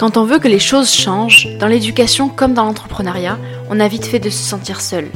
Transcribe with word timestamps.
Quand 0.00 0.16
on 0.16 0.24
veut 0.24 0.38
que 0.38 0.48
les 0.48 0.58
choses 0.58 0.90
changent, 0.90 1.46
dans 1.58 1.66
l'éducation 1.66 2.30
comme 2.30 2.54
dans 2.54 2.64
l'entrepreneuriat, 2.64 3.38
on 3.68 3.80
a 3.80 3.86
vite 3.86 4.06
fait 4.06 4.18
de 4.18 4.30
se 4.30 4.42
sentir 4.42 4.80
seul. 4.80 5.10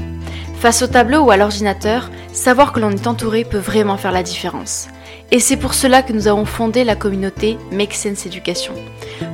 Face 0.61 0.83
au 0.83 0.87
tableau 0.87 1.21
ou 1.21 1.31
à 1.31 1.39
l'ordinateur, 1.39 2.11
savoir 2.35 2.71
que 2.71 2.81
l'on 2.81 2.91
est 2.91 3.07
entouré 3.07 3.45
peut 3.45 3.57
vraiment 3.57 3.97
faire 3.97 4.13
la 4.13 4.23
différence. 4.23 4.89
Et 5.31 5.41
c'est 5.41 5.57
pour 5.57 5.73
cela 5.73 6.03
que 6.03 6.13
nous 6.13 6.29
avons 6.29 6.45
fondé 6.45 6.85
la 6.85 6.97
communauté 6.97 7.57
Make 7.73 7.95
Sense 7.95 8.27
Education. 8.27 8.75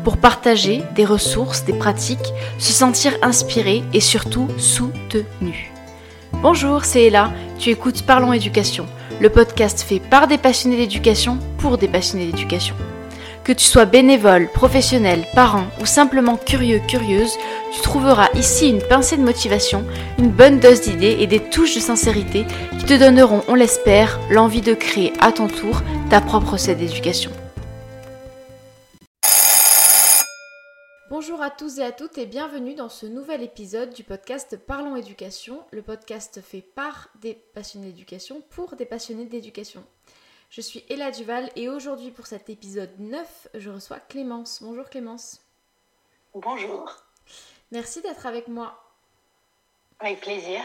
Pour 0.04 0.18
partager 0.18 0.84
des 0.94 1.04
ressources, 1.04 1.64
des 1.64 1.72
pratiques, 1.72 2.32
se 2.58 2.72
sentir 2.72 3.12
inspiré 3.20 3.82
et 3.92 4.00
surtout 4.00 4.46
soutenu. 4.56 5.72
Bonjour, 6.42 6.84
c'est 6.84 7.06
Ella, 7.06 7.32
tu 7.58 7.70
écoutes 7.70 8.02
Parlons 8.02 8.32
Éducation, 8.32 8.86
le 9.20 9.30
podcast 9.30 9.82
fait 9.82 9.98
par 9.98 10.28
des 10.28 10.38
passionnés 10.38 10.76
d'éducation 10.76 11.40
pour 11.58 11.76
des 11.76 11.88
passionnés 11.88 12.26
d'éducation. 12.26 12.76
Que 13.42 13.52
tu 13.52 13.64
sois 13.64 13.86
bénévole, 13.86 14.48
professionnel, 14.52 15.24
parent 15.34 15.66
ou 15.80 15.86
simplement 15.86 16.36
curieux, 16.36 16.80
curieuse, 16.86 17.32
tu 17.72 17.80
trouveras 17.80 18.28
ici 18.34 18.68
une 18.68 18.82
pincée 18.82 19.16
de 19.16 19.22
motivation, 19.22 19.84
une 20.18 20.30
bonne 20.30 20.60
dose 20.60 20.82
d'idées 20.82 21.16
et 21.20 21.26
des 21.26 21.40
touches 21.40 21.74
de 21.74 21.80
sincérité 21.80 22.44
qui 22.78 22.84
te 22.84 22.98
donneront, 22.98 23.42
on 23.48 23.54
l'espère, 23.54 24.20
l'envie 24.30 24.60
de 24.60 24.74
créer 24.74 25.14
à 25.20 25.32
ton 25.32 25.48
tour 25.48 25.80
ta 26.10 26.20
propre 26.20 26.52
recette 26.52 26.78
d'éducation. 26.78 27.30
Bonjour 31.08 31.40
à 31.40 31.50
tous 31.50 31.78
et 31.78 31.82
à 31.82 31.92
toutes 31.92 32.18
et 32.18 32.26
bienvenue 32.26 32.74
dans 32.74 32.90
ce 32.90 33.06
nouvel 33.06 33.42
épisode 33.42 33.92
du 33.94 34.04
podcast 34.04 34.58
Parlons 34.66 34.96
Éducation, 34.96 35.60
le 35.70 35.82
podcast 35.82 36.40
fait 36.42 36.62
par 36.62 37.08
des 37.22 37.34
passionnés 37.34 37.86
d'éducation 37.86 38.42
pour 38.50 38.76
des 38.76 38.86
passionnés 38.86 39.24
d'éducation. 39.24 39.82
Je 40.50 40.60
suis 40.60 40.84
Ella 40.88 41.12
Duval 41.12 41.48
et 41.54 41.68
aujourd'hui 41.68 42.10
pour 42.10 42.26
cet 42.26 42.50
épisode 42.50 42.90
9, 42.98 43.48
je 43.54 43.70
reçois 43.70 44.00
Clémence. 44.00 44.60
Bonjour 44.64 44.90
Clémence. 44.90 45.40
Bonjour. 46.34 46.90
Merci 47.70 48.02
d'être 48.02 48.26
avec 48.26 48.48
moi. 48.48 48.82
Avec 50.00 50.20
plaisir. 50.20 50.60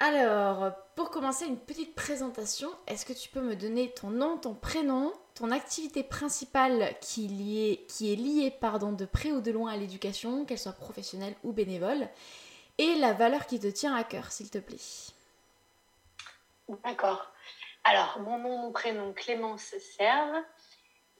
Alors, 0.00 0.70
pour 0.96 1.08
commencer, 1.08 1.46
une 1.46 1.56
petite 1.56 1.94
présentation. 1.94 2.68
Est-ce 2.86 3.06
que 3.06 3.14
tu 3.14 3.30
peux 3.30 3.40
me 3.40 3.56
donner 3.56 3.90
ton 3.90 4.10
nom, 4.10 4.36
ton 4.36 4.52
prénom, 4.52 5.14
ton 5.34 5.50
activité 5.50 6.02
principale 6.02 6.94
qui, 7.00 7.24
est 7.24 7.28
liée, 7.28 7.86
qui 7.88 8.12
est 8.12 8.16
liée 8.16 8.50
pardon, 8.50 8.92
de 8.92 9.06
près 9.06 9.32
ou 9.32 9.40
de 9.40 9.50
loin 9.50 9.72
à 9.72 9.78
l'éducation, 9.78 10.44
qu'elle 10.44 10.58
soit 10.58 10.72
professionnelle 10.72 11.36
ou 11.42 11.52
bénévole, 11.52 12.06
et 12.76 12.96
la 12.96 13.14
valeur 13.14 13.46
qui 13.46 13.58
te 13.58 13.68
tient 13.68 13.94
à 13.94 14.04
cœur, 14.04 14.30
s'il 14.30 14.50
te 14.50 14.58
plaît? 14.58 14.76
D'accord. 16.84 17.32
Alors, 17.88 18.18
mon 18.18 18.38
nom, 18.38 18.58
mon 18.58 18.72
prénom, 18.72 19.12
Clémence 19.12 19.72
Serve. 19.96 20.42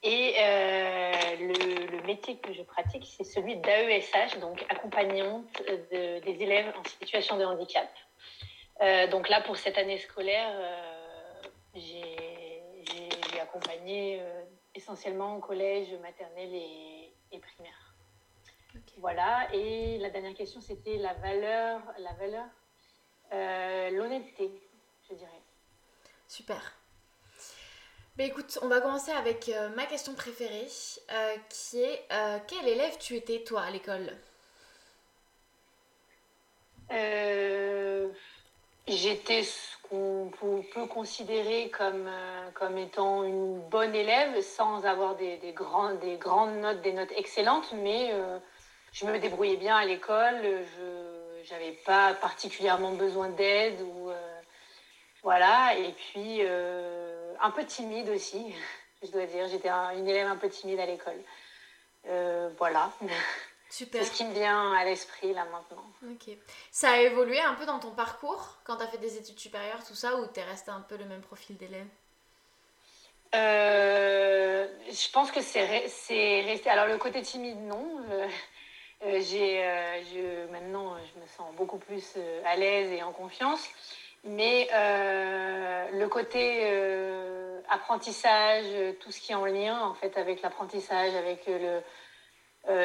Et 0.03 0.35
euh, 0.37 1.13
le, 1.39 2.03
métier 2.07 2.39
que 2.39 2.53
je 2.53 2.63
pratique, 2.63 3.07
c'est 3.07 3.23
celui 3.23 3.57
d'AESH, 3.57 4.39
donc 4.41 4.65
accompagnante 4.69 5.63
des 5.91 6.37
élèves 6.43 6.73
en 6.77 6.83
situation 6.85 7.37
de 7.37 7.45
handicap. 7.45 7.89
Euh, 8.81 9.07
donc 9.07 9.29
là, 9.29 9.41
pour 9.43 9.57
cette 9.57 9.79
année 9.79 9.99
scolaire, 9.99 10.51
euh, 10.55 11.43
j'ai 11.77 13.41
accompagné 13.41 14.21
essentiellement 14.75 15.37
au 15.37 15.41
collège, 15.41 15.89
maternel 16.03 16.53
et, 16.53 17.13
et 17.31 17.39
primaire. 17.39 17.95
Voilà. 18.99 19.49
Et 19.53 19.99
la 19.99 20.11
dernière 20.11 20.35
question, 20.35 20.61
c'était 20.61 20.97
la 20.97 21.15
valeur, 21.15 21.81
la 21.99 22.13
valeur, 22.15 23.93
l'honnêteté, 23.93 24.51
je 25.09 25.15
dirais. 25.15 25.46
Super. 26.37 26.61
Ben 28.19 28.27
écoute, 28.27 28.59
on 28.61 28.69
va 28.69 28.83
commencer 28.83 29.11
avec 29.11 29.49
euh, 29.49 29.71
ma 29.71 29.87
question 29.87 30.13
préférée, 30.13 30.67
euh, 31.11 31.35
qui 31.49 31.81
est 31.81 32.05
euh, 32.13 32.37
quel 32.47 32.69
élève 32.69 32.99
tu 32.99 33.17
étais 33.17 33.43
toi 33.43 33.63
à 33.63 33.71
l'école? 33.71 34.13
J'étais 38.87 39.45
ce 39.45 39.79
qu'on 39.89 40.31
peut 40.75 40.87
considérer 40.89 41.71
comme, 41.71 42.77
étant 42.77 43.25
une 43.25 43.59
bonne 43.71 43.95
élève 43.95 44.39
sans 44.43 44.85
avoir 44.85 45.17
des, 45.17 45.39
des, 45.39 45.55
des 46.03 46.17
grandes 46.19 46.61
notes, 46.61 46.83
des 46.83 46.93
notes 46.93 47.13
excellentes, 47.17 47.73
mais 47.73 48.13
je 48.93 49.07
me 49.07 49.19
débrouillais 49.19 49.57
bien 49.57 49.77
à 49.77 49.87
l'école, 49.87 50.37
je 51.45 51.51
n'avais 51.51 51.73
pas 51.87 52.13
particulièrement 52.13 52.93
besoin 52.93 53.31
d'aide 53.31 53.81
voilà, 55.27 55.77
et 55.77 55.91
puis 55.91 56.39
euh, 56.43 57.35
un 57.41 57.51
peu 57.51 57.65
timide 57.65 58.09
aussi, 58.11 58.55
je 59.03 59.11
dois 59.11 59.27
dire. 59.27 59.49
J'étais 59.49 59.69
une 59.69 60.07
élève 60.07 60.29
un 60.29 60.37
peu 60.37 60.49
timide 60.49 60.79
à 60.79 60.87
l'école. 60.87 61.21
Euh, 62.07 62.49
voilà. 62.57 62.93
Super. 63.69 64.05
C'est 64.05 64.13
ce 64.13 64.17
qui 64.17 64.25
me 64.25 64.33
vient 64.33 64.73
à 64.75 64.85
l'esprit 64.85 65.35
là 65.35 65.45
maintenant. 65.47 65.85
Ok. 66.05 66.33
Ça 66.71 66.91
a 66.91 66.99
évolué 66.99 67.41
un 67.41 67.55
peu 67.55 67.67
dans 67.67 67.81
ton 67.81 67.91
parcours 67.91 68.59
quand 68.63 68.77
tu 68.77 68.85
as 68.85 68.87
fait 68.87 68.99
des 68.99 69.17
études 69.17 69.41
supérieures, 69.41 69.83
tout 69.85 69.97
ça, 69.97 70.15
ou 70.17 70.29
tu 70.29 70.39
es 70.39 70.45
resté 70.45 70.71
un 70.71 70.83
peu 70.83 70.97
le 70.97 71.07
même 71.07 71.23
profil 71.23 71.57
d'élève? 71.57 71.89
Euh, 73.35 74.69
Je 74.89 75.11
pense 75.11 75.33
que 75.33 75.43
c'est 75.43 75.67
resté. 75.67 76.71
Alors, 76.71 76.87
le 76.87 76.99
côté 76.99 77.21
timide, 77.23 77.61
non. 77.63 78.01
j'ai, 79.03 79.61
je, 80.15 80.47
maintenant, 80.53 80.97
je 80.99 81.21
me 81.21 81.27
sens 81.27 81.53
beaucoup 81.57 81.79
plus 81.79 82.15
à 82.45 82.55
l'aise 82.55 82.93
et 82.93 83.03
en 83.03 83.11
confiance. 83.11 83.69
Mais 84.27 84.69
euh, 84.73 85.91
le 85.93 86.09
côté 86.09 86.61
euh, 86.65 87.61
apprentissage, 87.69 88.65
tout 89.01 89.13
ce 89.13 89.21
qui 89.21 89.33
est 89.33 89.37
en 89.37 89.47
lien 89.47 89.81
en 89.83 89.95
fait 89.95 90.17
avec 90.17 90.43
l'apprentissage, 90.43 91.15
avec 91.15 91.49
euh, 91.49 91.81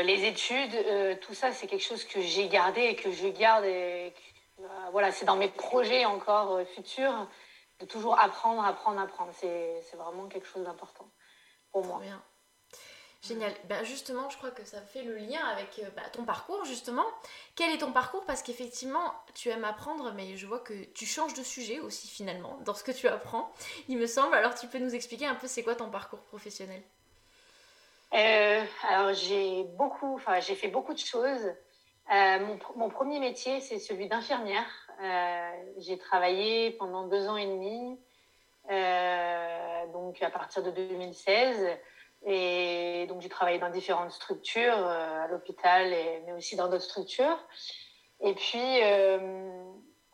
les 0.04 0.26
études, 0.26 1.20
tout 1.22 1.34
ça 1.34 1.52
c'est 1.52 1.66
quelque 1.66 1.84
chose 1.84 2.04
que 2.04 2.22
j'ai 2.22 2.48
gardé 2.48 2.82
et 2.82 2.96
que 2.96 3.12
je 3.12 3.28
garde. 3.28 3.66
Voilà, 4.92 5.12
c'est 5.12 5.26
dans 5.26 5.36
mes 5.36 5.48
projets 5.48 6.06
encore 6.06 6.60
futurs 6.76 7.28
de 7.80 7.86
toujours 7.86 8.20
apprendre, 8.20 8.64
apprendre, 8.64 9.02
apprendre. 9.02 9.32
C'est 9.34 9.96
vraiment 9.98 10.28
quelque 10.28 10.48
chose 10.48 10.64
d'important 10.64 11.08
pour 11.72 11.84
moi. 11.86 12.02
Génial. 13.24 13.54
Ben 13.66 13.84
justement, 13.84 14.28
je 14.32 14.38
crois 14.38 14.50
que 14.50 14.66
ça 14.66 14.82
fait 14.82 15.04
le 15.04 15.16
lien 15.16 15.46
avec 15.46 15.78
euh, 15.78 15.90
bah, 15.96 16.02
ton 16.12 16.24
parcours, 16.26 16.66
justement. 16.66 17.06
Quel 17.56 17.72
est 17.72 17.78
ton 17.78 17.92
parcours? 17.92 18.26
Parce 18.26 18.42
qu'effectivement, 18.42 19.14
tu 19.36 19.50
aimes 19.50 19.64
apprendre, 19.64 20.12
mais 20.16 20.38
je 20.38 20.48
vois 20.48 20.60
que 20.60 20.74
tu 20.96 21.06
changes 21.06 21.36
de 21.36 21.44
sujet 21.44 21.80
aussi, 21.80 22.08
finalement, 22.08 22.58
dans 22.66 22.74
ce 22.74 22.84
que 22.84 22.92
tu 22.92 23.08
apprends, 23.08 23.52
il 23.88 24.00
me 24.00 24.08
semble. 24.08 24.34
Alors, 24.34 24.56
tu 24.56 24.66
peux 24.66 24.80
nous 24.80 24.96
expliquer 24.96 25.28
un 25.28 25.36
peu 25.36 25.46
c'est 25.46 25.62
quoi 25.62 25.76
ton 25.76 25.92
parcours 25.92 26.22
professionnel? 26.22 26.82
Euh, 28.14 28.64
Alors, 28.90 29.14
j'ai 29.14 29.66
beaucoup, 29.78 30.16
enfin, 30.16 30.40
j'ai 30.40 30.56
fait 30.56 30.70
beaucoup 30.70 30.94
de 30.94 31.00
choses. 31.00 31.46
Euh, 32.12 32.40
mon, 32.40 32.58
mon, 32.76 32.90
premier 32.90 33.20
métier, 33.20 33.62
c'est 33.62 33.78
celui 33.78 34.08
d'infirmière. 34.08 34.66
j'ai 35.78 36.00
travaillé 36.00 36.72
pendant 36.72 37.08
deux 37.08 37.28
ans 37.28 37.38
et 37.38 37.46
demi, 37.46 38.00
donc 39.94 40.24
à 40.24 40.32
partir 40.32 40.64
de 40.64 40.72
2016. 40.72 41.78
Et 42.26 43.08
donc, 43.08 43.22
j'ai 43.22 43.30
travaillé 43.30 43.58
dans 43.58 43.70
différentes 43.70 44.12
structures, 44.12 44.78
euh, 44.78 45.24
à 45.24 45.28
l'hôpital, 45.28 45.90
mais 46.26 46.34
aussi 46.34 46.56
dans 46.56 46.68
d'autres 46.68 46.84
structures. 46.84 47.40
Et 48.20 48.36
puis, 48.36 48.84
euh, 48.84 49.64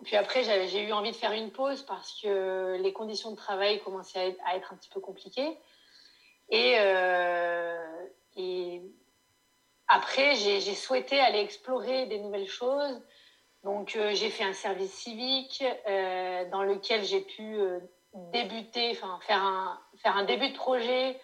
puis 0.05 0.15
après, 0.15 0.43
j'ai 0.43 0.83
eu 0.83 0.93
envie 0.93 1.11
de 1.11 1.15
faire 1.15 1.33
une 1.33 1.51
pause 1.51 1.83
parce 1.83 2.17
que 2.21 2.77
les 2.79 2.93
conditions 2.93 3.31
de 3.31 3.35
travail 3.35 3.81
commençaient 3.81 4.37
à 4.45 4.55
être, 4.55 4.71
un 4.71 4.77
petit 4.77 4.89
peu 4.89 5.01
compliquées. 5.01 5.57
Et, 6.49 6.75
euh, 6.77 8.05
et 8.37 8.81
après, 9.89 10.35
j'ai 10.35 10.75
souhaité 10.75 11.19
aller 11.19 11.39
explorer 11.39 12.05
des 12.05 12.19
nouvelles 12.19 12.47
choses. 12.47 13.01
Donc, 13.63 13.97
j'ai 14.13 14.29
fait 14.29 14.45
un 14.45 14.53
service 14.53 14.93
civique 14.93 15.61
dans 16.51 16.63
lequel 16.63 17.03
j'ai 17.03 17.19
pu 17.19 17.59
débuter, 18.31 18.91
enfin, 18.91 19.19
faire 19.23 19.43
un, 19.43 19.81
faire 19.97 20.15
un 20.15 20.23
début 20.23 20.49
de 20.49 20.55
projet 20.55 21.19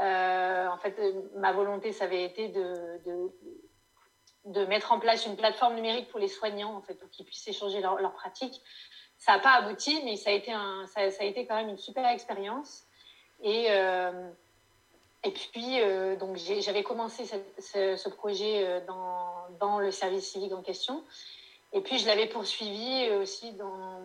euh, 0.00 0.66
en 0.68 0.78
fait, 0.78 0.98
ma 1.36 1.52
volonté, 1.52 1.92
ça 1.92 2.04
avait 2.04 2.24
été 2.24 2.48
de, 2.48 3.00
de, 4.46 4.64
mettre 4.64 4.92
en 4.92 4.98
place 4.98 5.26
une 5.26 5.36
plateforme 5.36 5.74
numérique 5.74 6.08
pour 6.08 6.18
les 6.18 6.28
soignants, 6.28 6.74
en 6.74 6.80
fait, 6.80 6.94
pour 6.94 7.10
qu'ils 7.10 7.26
puissent 7.26 7.46
échanger 7.48 7.80
leurs 7.80 8.00
leur 8.00 8.12
pratiques. 8.14 8.62
Ça 9.18 9.32
n'a 9.32 9.38
pas 9.38 9.52
abouti, 9.52 10.00
mais 10.04 10.16
ça 10.16 10.30
a, 10.30 10.32
été 10.32 10.50
un, 10.52 10.86
ça, 10.86 11.00
a 11.00 11.24
été 11.24 11.46
quand 11.46 11.56
même 11.56 11.68
une 11.68 11.78
super 11.78 12.06
expérience. 12.08 12.84
Et, 13.42 13.66
euh, 13.70 14.30
et 15.24 15.30
puis, 15.30 15.80
euh, 15.80 16.16
donc, 16.16 16.36
j'avais 16.36 16.82
commencé 16.82 17.24
ce, 17.58 18.08
projet 18.08 18.80
dans, 18.86 19.46
dans, 19.60 19.78
le 19.78 19.90
service 19.90 20.32
civique 20.32 20.52
en 20.52 20.62
question. 20.62 21.04
Et 21.72 21.80
puis, 21.80 21.98
je 21.98 22.06
l'avais 22.06 22.26
poursuivi 22.26 23.10
aussi 23.10 23.52
dans, 23.52 24.00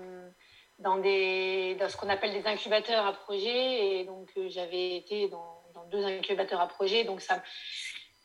dans, 0.79 0.97
des, 0.97 1.75
dans 1.79 1.89
ce 1.89 1.97
qu'on 1.97 2.09
appelle 2.09 2.33
des 2.33 2.47
incubateurs 2.47 3.05
à 3.05 3.13
projet. 3.13 4.01
Et 4.01 4.03
donc, 4.03 4.29
j'avais 4.49 4.97
été 4.97 5.29
dans 5.29 5.57
deux 5.85 6.03
incubateurs 6.03 6.61
à 6.61 6.67
projet. 6.67 7.03
Donc, 7.03 7.21
ça, 7.21 7.41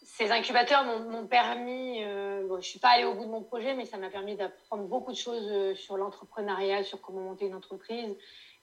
ces 0.04 0.31
incubateurs 0.31 0.84
m'ont 0.84 1.26
permis, 1.26 2.04
euh, 2.04 2.46
je 2.46 2.54
ne 2.54 2.60
suis 2.60 2.78
pas 2.78 2.90
allée 2.90 3.04
au 3.04 3.14
bout 3.14 3.25
de 3.25 3.31
mon 3.31 3.43
projet, 3.43 3.75
mais 3.75 3.87
ça 3.87 3.96
m'a 3.96 4.10
permis 4.10 4.37
d'apprendre 4.37 4.84
beaucoup 4.84 5.12
de 5.12 5.16
choses 5.16 5.49
euh, 5.50 5.75
sur 5.75 5.96
l'entrepreneuriat, 5.96 6.84
sur 6.84 7.00
comment 7.00 7.20
monter 7.20 7.46
une 7.46 7.54
entreprise. 7.54 8.14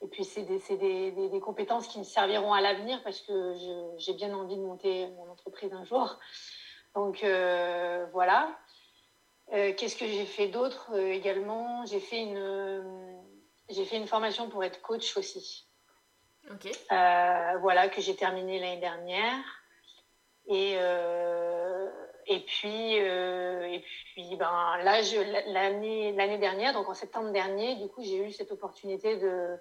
Et 0.02 0.08
puis, 0.08 0.24
c'est 0.24 0.44
des, 0.44 1.40
compétences 1.42 1.88
qui 1.88 2.00
me 2.00 2.04
serviront 2.04 2.54
à 2.54 2.62
l'avenir 2.62 3.02
parce 3.04 3.22
que 3.22 3.56
j'ai 3.98 4.14
bien 4.14 4.34
envie 4.34 4.56
de 4.56 4.62
monter 4.62 5.08
mon 5.18 5.30
entreprise 5.30 5.74
un 5.74 5.84
jour. 5.84 6.18
Donc 6.96 7.22
voilà. 8.14 8.58
Qu'est-ce 9.52 9.98
que 9.98 10.08
j'ai 10.08 10.24
fait 10.24 10.48
d'autre 10.48 10.96
également? 10.96 11.86
J'ai 11.86 12.00
fait 12.00 12.22
une 13.98 14.08
formation 14.08 14.48
pour 14.48 14.64
être 14.64 14.82
coach 14.82 15.18
aussi. 15.18 15.69
Ok. 16.52 16.72
voilà 16.90 17.90
que 17.90 18.02
j'ai 18.02 18.16
terminé 18.16 18.60
l'année 18.60 18.80
dernière. 18.80 19.44
Et 20.48 20.78
et 22.32 22.42
puis, 22.42 23.00
euh, 23.00 23.64
et 23.64 23.80
puis 23.80 24.36
ben, 24.36 24.78
là, 24.84 25.02
l'année, 25.48 26.38
dernière, 26.38 26.74
donc 26.74 26.88
en 26.88 26.94
septembre 26.94 27.32
dernier, 27.32 27.76
du 27.78 27.88
coup, 27.88 28.04
j'ai 28.04 28.24
eu 28.24 28.32
cette 28.32 28.52
opportunité 28.52 29.18
de, 29.18 29.58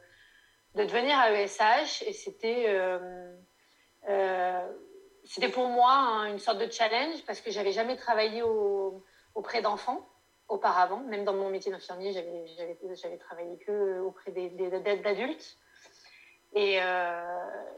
de 0.75 0.85
devenir 0.85 1.19
AESH 1.19 2.03
et 2.03 2.13
c'était, 2.13 2.67
euh, 2.69 3.35
euh, 4.11 4.69
pour 5.55 5.69
moi 5.69 5.93
hein, 5.93 6.25
une 6.27 6.39
sorte 6.39 6.59
de 6.59 6.71
challenge 6.71 7.25
parce 7.27 7.41
que 7.41 7.51
j'avais 7.51 7.73
jamais 7.73 7.97
travaillé 7.97 8.43
auprès 9.35 9.63
d'enfants 9.63 10.07
auparavant, 10.49 11.01
même 11.01 11.25
dans 11.25 11.35
mon 11.35 11.49
métier 11.49 11.73
d'infirmier, 11.73 12.13
j'avais 12.13 13.19
travaillé 13.19 13.57
que 13.59 14.01
auprès 14.01 14.31
des, 14.31 14.51
des, 14.51 14.71
d'adultes. 14.99 15.57
Et, 16.55 16.79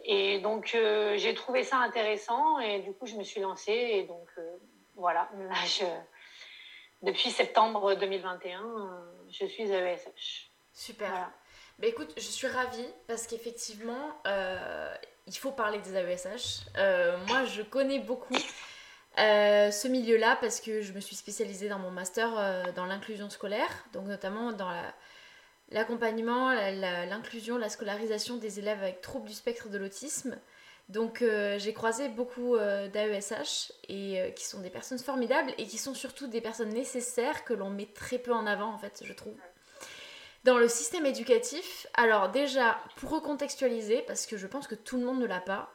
et 0.04 0.38
donc, 0.40 0.76
j'ai 1.16 1.34
trouvé 1.34 1.64
ça 1.64 1.78
intéressant 1.78 2.58
et 2.60 2.80
du 2.80 2.92
coup, 2.92 3.06
je 3.06 3.16
me 3.16 3.24
suis 3.24 3.40
lancée. 3.40 3.72
Et 3.72 4.04
donc, 4.04 4.28
voilà, 4.96 5.28
là, 5.38 5.54
depuis 7.02 7.30
septembre 7.30 7.94
2021, 7.94 8.62
je 9.30 9.46
suis 9.46 9.70
AESH. 9.70 10.50
Super. 10.72 11.30
Bah, 11.80 11.86
écoute, 11.86 12.12
je 12.16 12.22
suis 12.22 12.46
ravie 12.46 12.88
parce 13.06 13.26
qu'effectivement, 13.26 14.20
euh, 14.26 14.94
il 15.26 15.34
faut 15.34 15.50
parler 15.50 15.78
des 15.78 15.96
AESH. 15.96 16.66
Euh, 16.76 17.16
moi, 17.28 17.46
je 17.46 17.62
connais 17.62 18.00
beaucoup 18.00 18.36
euh, 19.18 19.70
ce 19.70 19.88
milieu-là 19.88 20.36
parce 20.42 20.60
que 20.60 20.82
je 20.82 20.92
me 20.92 21.00
suis 21.00 21.16
spécialisée 21.16 21.70
dans 21.70 21.78
mon 21.78 21.90
master 21.90 22.72
dans 22.74 22.84
l'inclusion 22.84 23.30
scolaire, 23.30 23.86
donc 23.94 24.06
notamment 24.06 24.52
dans 24.52 24.70
l'accompagnement, 25.70 26.52
l'inclusion, 26.52 27.58
la, 27.58 27.68
scolarisation 27.68 28.36
des 28.36 28.58
élèves 28.58 28.82
avec 28.82 29.00
troubles 29.00 29.28
du 29.28 29.34
spectre 29.34 29.68
de 29.68 29.78
l'autisme. 29.78 30.36
Donc 30.88 31.22
euh, 31.22 31.56
j'ai 31.58 31.72
croisé 31.72 32.08
beaucoup 32.08 32.56
euh, 32.56 32.88
d'AESH 32.88 33.72
et 33.88 34.20
euh, 34.20 34.30
qui 34.30 34.44
sont 34.44 34.58
des 34.58 34.70
personnes 34.70 34.98
formidables 34.98 35.52
et 35.56 35.66
qui 35.66 35.78
sont 35.78 35.94
surtout 35.94 36.26
des 36.26 36.40
personnes 36.40 36.70
nécessaires 36.70 37.44
que 37.44 37.54
l'on 37.54 37.70
met 37.70 37.86
très 37.86 38.18
peu 38.18 38.32
en 38.32 38.44
avant 38.44 38.72
en 38.74 38.78
fait, 38.78 39.02
je 39.04 39.12
trouve. 39.12 39.36
Dans 40.42 40.58
le 40.58 40.68
système 40.68 41.06
éducatif, 41.06 41.86
alors 41.94 42.30
déjà 42.30 42.80
pour 42.96 43.10
recontextualiser 43.10 44.02
parce 44.06 44.26
que 44.26 44.36
je 44.36 44.48
pense 44.48 44.66
que 44.66 44.74
tout 44.74 44.98
le 44.98 45.04
monde 45.04 45.20
ne 45.20 45.26
l'a 45.26 45.40
pas, 45.40 45.72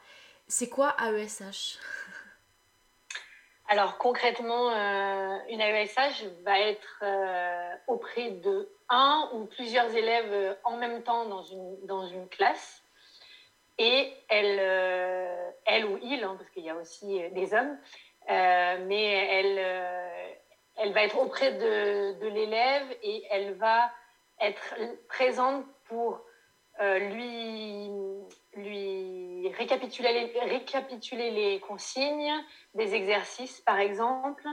c'est 0.50 0.68
quoi 0.68 0.98
AESH 1.00 1.78
Alors 3.68 3.98
concrètement, 3.98 4.70
une 5.50 5.60
AESH 5.60 6.26
va 6.44 6.60
être 6.60 7.04
auprès 7.88 8.30
de 8.30 8.70
un 8.90 9.30
ou 9.34 9.46
plusieurs 9.46 9.94
élèves 9.96 10.58
en 10.64 10.78
même 10.78 11.04
temps 11.04 11.26
dans 11.26 11.44
une, 12.08 12.28
classe. 12.30 12.82
Et 13.78 14.14
elle, 14.30 14.58
euh, 14.60 15.52
elle 15.66 15.86
ou 15.86 16.00
il, 16.02 16.24
hein, 16.24 16.36
parce 16.38 16.50
qu'il 16.52 16.64
y 16.64 16.70
a 16.70 16.76
aussi 16.76 17.22
euh, 17.22 17.30
des 17.32 17.54
hommes, 17.54 17.78
euh, 18.30 18.78
mais 18.86 19.58
elle, 20.78 20.94
va 20.94 21.04
être 21.04 21.18
auprès 21.18 21.52
de 21.52 22.28
l'élève 22.28 22.88
et 23.04 23.24
elle 23.30 23.54
va 23.56 23.92
être 24.40 24.76
présente 25.10 25.66
pour 25.88 26.22
lui, 26.80 27.90
lui 28.56 29.52
récapituler, 29.58 30.32
les, 31.32 31.60
consignes 31.60 32.34
des 32.74 32.96
exercices, 32.96 33.62
par 33.62 33.80
exemple. 33.80 34.48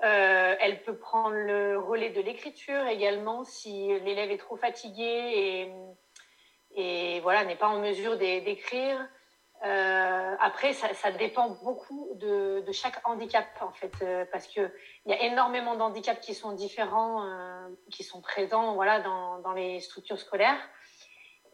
elle 0.00 0.82
peut 0.82 0.96
prendre 0.96 1.36
le 1.36 1.78
relais 1.78 2.10
de 2.10 2.20
l'écriture 2.20 2.86
également 2.86 3.44
si 3.44 3.88
l'élève 4.00 4.30
est 4.30 4.38
trop 4.38 4.56
fatigué 4.56 5.70
et 6.74 7.20
voilà, 7.20 7.44
n'est 7.44 7.56
pas 7.56 7.68
en 7.68 7.78
mesure 7.78 8.16
d'écrire. 8.18 8.98
Euh, 9.64 10.34
après, 10.40 10.72
ça, 10.72 11.12
dépend 11.12 11.50
beaucoup 11.62 12.10
de, 12.16 12.64
chaque 12.72 13.00
handicap, 13.06 13.46
en 13.60 13.70
fait, 13.70 13.92
euh, 14.02 14.24
parce 14.32 14.46
qu'il 14.48 14.70
y 15.06 15.12
a 15.12 15.22
énormément 15.22 15.76
d'handicaps 15.76 16.20
qui 16.20 16.34
sont 16.34 16.52
différents, 16.52 17.24
euh, 17.24 17.68
qui 17.90 18.02
sont 18.02 18.20
présents 18.20 18.74
voilà, 18.74 19.00
dans, 19.00 19.52
les 19.52 19.80
structures 19.80 20.18
scolaires. 20.18 20.58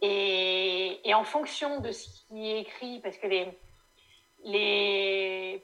Et, 0.03 1.13
en 1.15 1.25
fonction 1.25 1.81
de 1.81 1.91
ce 1.91 2.07
qui 2.29 2.51
est 2.51 2.61
écrit, 2.61 3.01
parce 3.01 3.17
que 3.17 3.27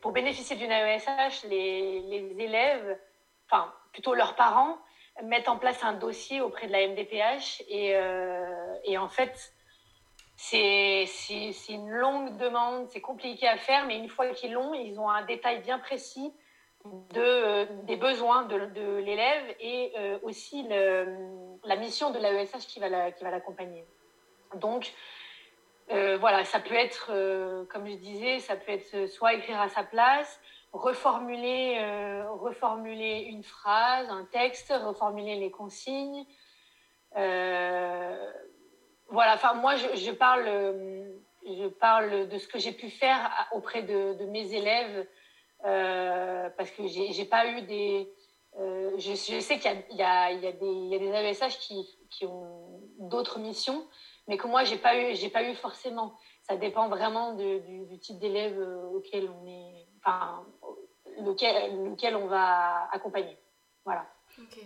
pour 0.01 0.13
bénéficier 0.13 0.57
d'une 0.57 0.73
AESH, 0.73 1.45
les, 1.45 2.01
les 2.01 2.45
élèves, 2.45 2.99
enfin 3.49 3.73
plutôt 3.93 4.15
leurs 4.15 4.35
parents, 4.35 4.79
mettent 5.23 5.49
en 5.49 5.57
place 5.57 5.83
un 5.85 5.93
dossier 5.93 6.41
auprès 6.41 6.67
de 6.67 6.73
la 6.73 6.89
MDPH 6.89 7.63
et, 7.69 7.95
euh, 7.95 8.75
et 8.85 8.99
en 8.99 9.09
fait, 9.09 9.53
c'est 10.37 11.07
une 11.69 11.91
longue 11.91 12.37
demande, 12.37 12.89
c'est 12.91 13.01
compliqué 13.01 13.47
à 13.47 13.57
faire, 13.57 13.87
mais 13.87 13.97
une 13.97 14.09
fois 14.09 14.29
qu'ils 14.31 14.53
l'ont, 14.53 14.75
ils 14.75 14.99
ont 14.99 15.09
un 15.09 15.25
détail 15.25 15.61
bien 15.61 15.79
précis 15.79 16.33
de, 16.85 17.67
des 17.85 17.97
besoins 17.97 18.45
de, 18.45 18.57
l'élève 18.99 19.55
et 19.61 19.93
euh, 19.97 20.19
aussi 20.23 20.67
la 20.69 21.77
mission 21.77 22.11
de 22.11 22.19
l'AESH 22.19 22.67
qui 22.67 22.81
va 22.81 22.89
l'accompagner. 22.89 23.87
Donc, 24.56 24.93
euh, 25.91 26.17
voilà, 26.19 26.45
ça 26.45 26.61
peut 26.61 26.75
être, 26.75 27.12
comme 27.71 27.87
je 27.87 27.97
disais, 27.97 28.39
ça 28.39 28.56
peut 28.56 28.73
être 28.73 29.06
soit 29.09 29.35
écrire 29.35 29.61
à 29.61 29.69
sa 29.69 29.85
place, 29.85 30.41
reformuler, 30.75 31.77
euh, 31.79 32.29
reformuler 32.33 33.27
une 33.31 33.45
phrase, 33.45 34.09
un 34.11 34.25
texte, 34.25 34.75
reformuler 34.77 35.37
les 35.37 35.51
consignes. 35.51 36.27
Euh, 37.17 38.33
voilà, 39.09 39.35
enfin 39.35 39.55
moi 39.55 39.77
je, 39.77 40.11
parle, 40.11 40.47
je 41.47 41.69
parle 41.69 42.29
de 42.29 42.39
ce 42.39 42.49
que 42.49 42.59
j'ai 42.59 42.73
pu 42.73 42.91
faire 42.91 43.31
auprès 43.53 43.85
de, 43.85 44.25
mes 44.27 44.53
élèves 44.53 45.06
euh, 45.65 46.51
parce 46.56 46.73
que 46.73 46.89
j'ai 46.89 47.25
pas 47.25 47.47
eu 47.47 47.62
des. 47.62 48.12
Je, 48.99 49.15
sais 49.15 49.59
qu'il 49.59 49.71
y, 49.91 49.95
y, 49.95 50.53
des, 50.53 50.73
y 50.73 50.95
a 50.95 50.99
des 50.99 51.09
AESH 51.09 51.59
qui, 51.59 51.89
qui 52.11 52.27
ont 52.27 52.81
d'autres 52.99 53.39
missions, 53.39 53.87
mais 54.29 54.37
que 54.37 54.47
moi 54.47 54.65
j'ai 54.65 54.79
pas 54.79 54.97
eu, 54.97 55.15
j'ai 55.15 55.31
pas 55.31 55.43
eu 55.43 55.55
forcément. 55.56 56.17
Ça 56.43 56.56
dépend 56.56 56.89
vraiment 56.89 57.34
du, 57.34 57.60
du, 57.87 57.99
type 57.99 58.19
d'élève 58.19 58.58
auquel 58.93 59.31
on 59.31 59.46
est, 59.46 59.87
enfin, 60.03 60.44
lequel, 61.20 61.84
lequel 61.84 62.17
on 62.17 62.27
va 62.27 62.89
accompagner. 62.93 63.39
Voilà. 63.84 64.06
Ok, 64.39 64.58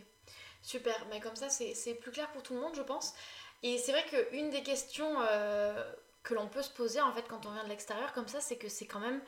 super. 0.62 0.96
Mais 1.10 1.20
comme 1.20 1.36
ça, 1.36 1.48
c'est 1.48 1.94
plus 1.94 2.10
clair 2.10 2.30
pour 2.32 2.42
tout 2.42 2.54
le 2.54 2.60
monde, 2.60 2.74
je 2.74 2.82
pense. 2.82 3.14
Et 3.62 3.78
c'est 3.78 3.92
vrai 3.92 4.04
qu'une 4.04 4.50
des 4.50 4.62
questions 4.62 5.20
euh, 5.20 5.92
que 6.22 6.34
l'on 6.34 6.48
peut 6.48 6.62
se 6.62 6.70
poser 6.70 7.00
en 7.00 7.12
fait 7.12 7.26
quand 7.28 7.46
on 7.46 7.50
vient 7.50 7.64
de 7.64 7.68
l'extérieur 7.68 8.12
comme 8.12 8.28
ça, 8.28 8.40
c'est 8.40 8.56
que 8.56 8.68
c'est 8.68 8.86
quand 8.86 9.00
même 9.00 9.20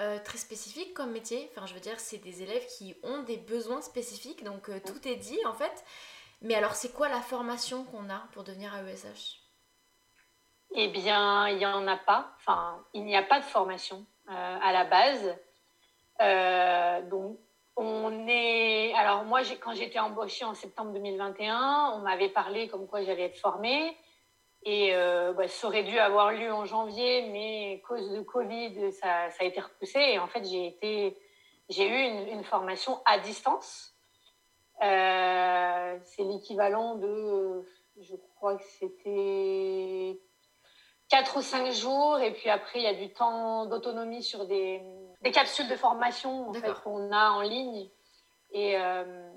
euh, 0.00 0.18
très 0.18 0.38
spécifique 0.38 0.94
comme 0.94 1.12
métier. 1.12 1.50
Enfin, 1.52 1.66
je 1.66 1.74
veux 1.74 1.80
dire, 1.80 1.98
c'est 1.98 2.18
des 2.18 2.42
élèves 2.42 2.66
qui 2.66 2.94
ont 3.02 3.22
des 3.22 3.36
besoins 3.36 3.80
spécifiques, 3.80 4.44
donc 4.44 4.68
euh, 4.68 4.80
tout 4.84 5.06
est 5.08 5.16
dit 5.16 5.38
en 5.46 5.54
fait. 5.54 5.84
Mais 6.42 6.54
alors, 6.54 6.74
c'est 6.74 6.92
quoi 6.92 7.08
la 7.08 7.20
formation 7.20 7.84
qu'on 7.84 8.08
a 8.08 8.26
pour 8.32 8.44
devenir 8.44 8.74
AESH 8.74 9.39
Eh 10.74 10.88
bien, 10.88 11.48
il 11.48 11.58
n'y 11.58 11.66
en 11.66 11.86
a 11.86 11.96
pas. 11.96 12.32
Enfin, 12.36 12.78
il 12.94 13.04
n'y 13.04 13.16
a 13.16 13.22
pas 13.22 13.40
de 13.40 13.44
formation 13.44 14.06
à 14.28 14.72
la 14.72 14.84
base. 14.84 15.36
Euh, 16.20 17.02
donc, 17.08 17.38
on 17.76 18.26
est. 18.28 18.92
Alors, 18.94 19.24
moi, 19.24 19.40
quand 19.60 19.74
j'étais 19.74 19.98
embauchée 19.98 20.44
en 20.44 20.54
septembre 20.54 20.92
2021, 20.92 21.92
on 21.94 21.98
m'avait 22.00 22.28
parlé 22.28 22.68
comme 22.68 22.86
quoi 22.86 23.02
j'allais 23.02 23.24
être 23.24 23.38
formée. 23.38 23.96
Et 24.64 24.94
euh, 24.94 25.32
bah, 25.32 25.48
ça 25.48 25.68
aurait 25.68 25.84
dû 25.84 25.98
avoir 25.98 26.32
lieu 26.32 26.52
en 26.52 26.66
janvier, 26.66 27.28
mais 27.30 27.82
cause 27.88 28.10
de 28.10 28.20
Covid, 28.20 28.92
ça, 28.92 29.28
a 29.38 29.44
été 29.44 29.60
repoussé. 29.60 29.98
Et 29.98 30.18
en 30.18 30.26
fait, 30.26 30.44
j'ai 30.44 31.88
eu 31.88 32.30
une, 32.30 32.44
formation 32.44 33.00
à 33.06 33.18
distance. 33.18 33.94
Euh, 34.82 35.98
c'est 36.04 36.22
l'équivalent 36.24 36.96
de, 36.96 37.62
je 38.00 38.16
crois 38.36 38.56
que 38.56 38.64
c'était 38.64 40.19
4 41.20 41.36
ou 41.36 41.42
5 41.42 41.72
jours. 41.72 42.18
Et 42.20 42.32
puis 42.32 42.48
après, 42.48 42.78
il 42.78 42.82
y 42.82 42.86
a 42.86 42.94
du 42.94 43.12
temps 43.12 43.66
d'autonomie 43.66 44.22
sur 44.22 44.46
des, 44.46 44.82
des 45.20 45.30
capsules 45.30 45.68
de 45.68 45.76
formation 45.76 46.48
en 46.48 46.52
fait, 46.52 46.72
qu'on 46.82 47.12
a 47.12 47.30
en 47.30 47.42
ligne. 47.42 47.88
Et, 48.52 48.76
euh, 48.76 49.30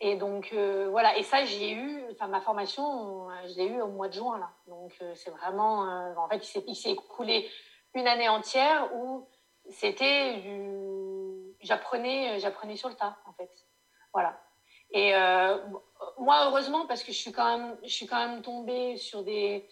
et 0.00 0.16
donc, 0.16 0.50
euh, 0.52 0.88
voilà. 0.90 1.16
Et 1.18 1.22
ça, 1.22 1.44
j'ai 1.44 1.72
eu, 1.72 2.02
enfin, 2.12 2.28
ma 2.28 2.40
formation, 2.40 3.28
je 3.46 3.54
l'ai 3.56 3.66
eu 3.66 3.80
au 3.80 3.88
mois 3.88 4.08
de 4.08 4.14
juin, 4.14 4.38
là. 4.38 4.50
Donc, 4.66 4.92
euh, 5.02 5.12
c'est 5.14 5.30
vraiment, 5.30 5.80
en 6.16 6.28
fait, 6.28 6.54
il 6.66 6.74
s'est 6.74 6.90
écoulé 6.90 7.48
une 7.94 8.06
année 8.06 8.28
entière 8.28 8.90
où 8.94 9.26
c'était 9.70 10.38
du. 10.38 11.54
J'apprenais, 11.60 12.38
j'apprenais 12.38 12.76
sur 12.76 12.88
le 12.88 12.94
tas, 12.94 13.16
en 13.26 13.32
fait. 13.32 13.50
Voilà. 14.12 14.40
Et 14.92 15.12
moi, 16.18 16.46
heureusement, 16.46 16.86
parce 16.86 17.02
que 17.02 17.12
je 17.12 17.18
suis 17.18 17.32
quand 17.32 17.58
même, 17.58 17.76
je 17.82 17.92
suis 17.92 18.06
quand 18.06 18.26
même 18.26 18.40
tombée 18.40 18.96
sur 18.96 19.22
des, 19.22 19.68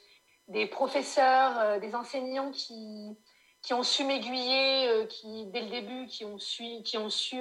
des 0.48 0.66
professeurs, 0.66 1.80
des 1.80 1.94
enseignants 1.94 2.50
qui, 2.52 3.16
qui 3.62 3.74
ont 3.74 3.82
su 3.82 4.04
m'aiguiller, 4.04 5.06
qui 5.08 5.46
dès 5.46 5.62
le 5.62 5.70
début, 5.70 6.06
qui 6.06 6.24
ont 6.24 6.38
su, 6.38 6.82
qui 6.84 6.98
ont 6.98 7.10
su 7.10 7.40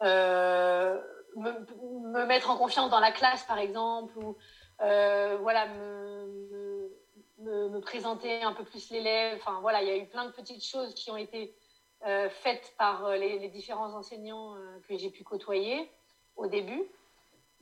me, 0.00 2.24
mettre 2.26 2.50
en 2.50 2.56
confiance 2.56 2.90
dans 2.90 3.00
la 3.00 3.12
classe, 3.12 3.44
par 3.44 3.58
exemple, 3.58 4.16
ou 4.18 4.36
voilà, 4.78 5.68
me, 5.68 6.90
me, 7.38 7.80
présenter 7.80 8.42
un 8.42 8.54
peu 8.54 8.64
plus 8.64 8.90
l'élève. 8.90 9.38
Enfin, 9.40 9.60
voilà, 9.60 9.82
il 9.82 9.88
y 9.88 9.90
a 9.90 9.96
eu 9.96 10.06
plein 10.06 10.24
de 10.24 10.32
petites 10.32 10.64
choses 10.64 10.94
qui 10.94 11.10
ont 11.10 11.16
été 11.16 11.54
faites 12.02 12.74
par 12.78 13.10
les 13.10 13.48
différents 13.48 13.94
enseignants 13.94 14.54
que 14.88 14.96
j'ai 14.96 15.10
pu 15.10 15.22
côtoyer 15.22 15.90
au 16.36 16.46
début. 16.46 16.82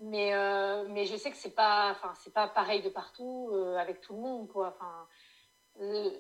Mais, 0.00 0.33
euh, 0.33 0.87
mais 0.88 1.04
je 1.04 1.14
sais 1.16 1.30
que 1.30 1.37
c'est 1.37 1.54
pas, 1.54 1.90
enfin, 1.90 2.12
c'est 2.14 2.33
pas 2.33 2.49
pareil 2.49 2.80
de 2.80 2.88
partout 2.88 3.50
euh, 3.52 3.76
avec 3.76 4.00
tout 4.00 4.14
le 4.14 4.21
monde, 4.21 4.49
quoi. 4.49 4.69
Enfin, 4.69 5.07
euh, 5.80 6.11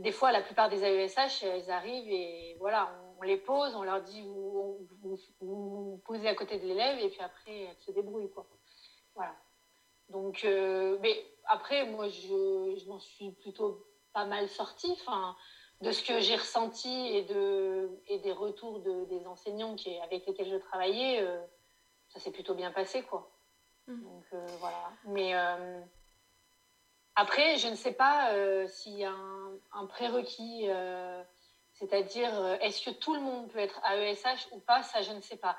des 0.00 0.10
fois, 0.10 0.32
la 0.32 0.42
plupart 0.42 0.68
des 0.68 0.82
AESH, 0.82 1.44
elles 1.44 1.70
arrivent 1.70 2.10
et 2.10 2.56
voilà, 2.58 2.92
on, 3.18 3.22
les 3.22 3.36
pose, 3.36 3.76
on 3.76 3.84
leur 3.84 4.02
dit 4.02 4.22
vous, 4.22 4.88
vous, 5.40 6.02
posez 6.04 6.26
à 6.26 6.34
côté 6.34 6.58
de 6.58 6.66
l'élève 6.66 6.98
et 6.98 7.08
puis 7.08 7.20
après, 7.20 7.56
elles 7.60 7.78
se 7.78 7.92
débrouillent, 7.92 8.32
quoi. 8.32 8.46
Voilà. 9.14 9.34
Donc, 10.08 10.42
mais 10.44 11.24
après, 11.44 11.86
moi, 11.86 12.08
je, 12.08 12.74
je 12.76 12.88
m'en 12.88 12.98
suis 12.98 13.30
plutôt 13.30 13.86
pas 14.12 14.24
mal 14.24 14.48
sortie. 14.48 14.90
Enfin, 14.92 15.36
de 15.82 15.92
ce 15.92 16.02
que 16.02 16.20
j'ai 16.20 16.36
ressenti 16.36 16.88
et, 16.88 17.22
de, 17.22 18.00
et 18.08 18.18
des 18.18 18.32
retours 18.32 18.80
de, 18.80 19.04
des 19.04 19.26
enseignants 19.26 19.74
qui, 19.76 19.96
avec 20.00 20.26
lesquels 20.26 20.48
je 20.48 20.56
travaillais 20.56 21.24
ça 22.12 22.20
s'est 22.20 22.30
plutôt 22.30 22.54
bien 22.54 22.70
passé, 22.70 23.02
quoi. 23.02 23.30
Mm. 23.86 24.02
Donc 24.02 24.24
euh, 24.32 24.46
voilà. 24.58 24.90
Mais 25.06 25.34
euh, 25.34 25.80
après, 27.16 27.56
je 27.56 27.68
ne 27.68 27.74
sais 27.74 27.92
pas 27.92 28.32
euh, 28.32 28.66
s'il 28.68 28.94
y 28.94 29.04
a 29.04 29.14
un, 29.72 29.86
prérequis, 29.86 30.68
c'est-à-dire 31.72 32.58
est-ce 32.60 32.84
que 32.84 32.90
tout 32.90 33.14
le 33.14 33.20
monde 33.20 33.50
peut 33.50 33.58
être 33.58 33.80
AESH 33.84 34.48
ou 34.52 34.60
pas, 34.60 34.82
ça 34.82 35.02
je 35.02 35.12
ne 35.12 35.20
sais 35.20 35.36
pas. 35.36 35.56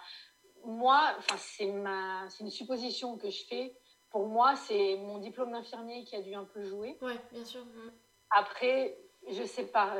Moi, 0.65 1.01
c'est 1.37 1.65
ma, 1.65 2.29
c'est 2.29 2.43
une 2.43 2.49
supposition 2.49 3.17
que 3.17 3.29
je 3.29 3.45
fais. 3.45 3.77
Pour 4.09 4.27
moi, 4.27 4.55
c'est 4.55 4.95
mon 4.97 5.17
diplôme 5.17 5.51
d'infirmier 5.51 6.05
qui 6.05 6.15
a 6.15 6.21
dû 6.21 6.33
un 6.35 6.45
peu 6.45 6.63
jouer. 6.63 6.97
Oui, 7.01 7.13
bien 7.31 7.43
sûr. 7.43 7.65
Mm. 7.65 7.91
Après, 8.29 8.97
je 9.29 9.43
sais 9.43 9.67
pas. 9.67 9.95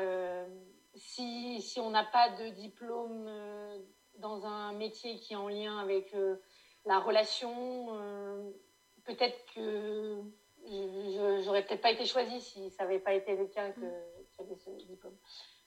si, 0.95 1.61
si 1.61 1.79
on 1.79 1.89
n'a 1.89 2.05
pas 2.05 2.29
de 2.29 2.49
diplôme 2.49 3.29
dans 4.17 4.45
un 4.45 4.73
métier 4.73 5.17
qui 5.17 5.33
est 5.33 5.37
en 5.37 5.47
lien 5.47 5.77
avec 5.79 6.13
euh, 6.13 6.35
la 6.85 6.99
relation, 6.99 7.87
euh, 7.91 8.51
peut-être 9.05 9.37
que 9.53 10.21
j'aurais 11.43 11.65
peut-être 11.65 11.81
pas 11.81 11.91
été 11.91 12.05
choisie 12.05 12.41
si 12.41 12.69
ça 12.71 12.83
n'avait 12.83 12.99
pas 12.99 13.13
été 13.13 13.35
le 13.35 13.47
cas 13.47 13.69
que 13.71 13.85
j'avais 14.37 14.55
ce 14.55 14.69
diplôme. 14.85 15.17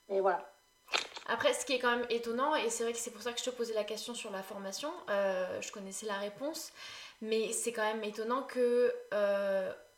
Mais 0.09 0.21
voilà. 0.21 0.51
Après, 1.27 1.53
ce 1.53 1.67
qui 1.67 1.73
est 1.73 1.79
quand 1.79 1.97
même 1.97 2.07
étonnant, 2.09 2.55
et 2.55 2.71
c'est 2.71 2.85
vrai 2.85 2.93
que 2.93 2.99
c'est 2.99 3.11
pour 3.11 3.23
ça 3.23 3.33
que 3.33 3.41
je 3.41 3.45
te 3.45 3.51
posais 3.51 3.75
la 3.75 3.85
question 3.85 4.15
sur 4.15 4.31
la 4.31 4.43
formation, 4.43 4.93
euh, 5.11 5.61
je 5.61 5.73
connaissais 5.73 6.07
la 6.07 6.19
réponse, 6.19 6.73
mais 7.21 7.53
c'est 7.53 7.73
quand 7.73 7.83
même 7.83 8.05
étonnant 8.05 8.43
que 8.43 8.95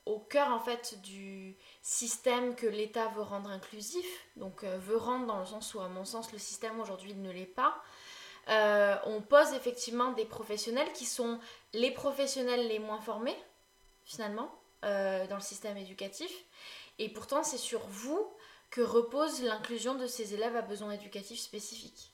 au 0.06 0.20
cœur 0.20 0.48
en 0.48 0.60
fait 0.60 0.98
du 1.02 1.54
système 1.82 2.54
que 2.54 2.66
l'État 2.66 3.08
veut 3.08 3.20
rendre 3.20 3.50
inclusif, 3.50 4.06
donc 4.36 4.64
veut 4.64 4.96
rendre 4.96 5.26
dans 5.26 5.38
le 5.38 5.44
sens 5.44 5.74
où 5.74 5.80
à 5.80 5.88
mon 5.88 6.06
sens 6.06 6.32
le 6.32 6.38
système 6.38 6.80
aujourd'hui 6.80 7.12
ne 7.12 7.30
l'est 7.30 7.44
pas, 7.44 7.82
euh, 8.48 8.96
on 9.04 9.20
pose 9.20 9.52
effectivement 9.52 10.12
des 10.12 10.24
professionnels 10.24 10.90
qui 10.92 11.04
sont 11.04 11.38
les 11.74 11.90
professionnels 11.90 12.66
les 12.66 12.78
moins 12.78 13.00
formés, 13.00 13.36
finalement, 14.04 14.50
euh, 14.84 15.26
dans 15.26 15.34
le 15.34 15.42
système 15.42 15.76
éducatif. 15.76 16.32
Et 16.98 17.10
pourtant, 17.10 17.42
c'est 17.42 17.58
sur 17.58 17.80
vous 17.88 18.32
que 18.70 18.80
repose 18.80 19.42
l'inclusion 19.42 19.94
de 19.94 20.06
ces 20.06 20.34
élèves 20.34 20.56
à 20.56 20.62
besoins 20.62 20.92
éducatifs 20.92 21.40
spécifiques. 21.40 22.12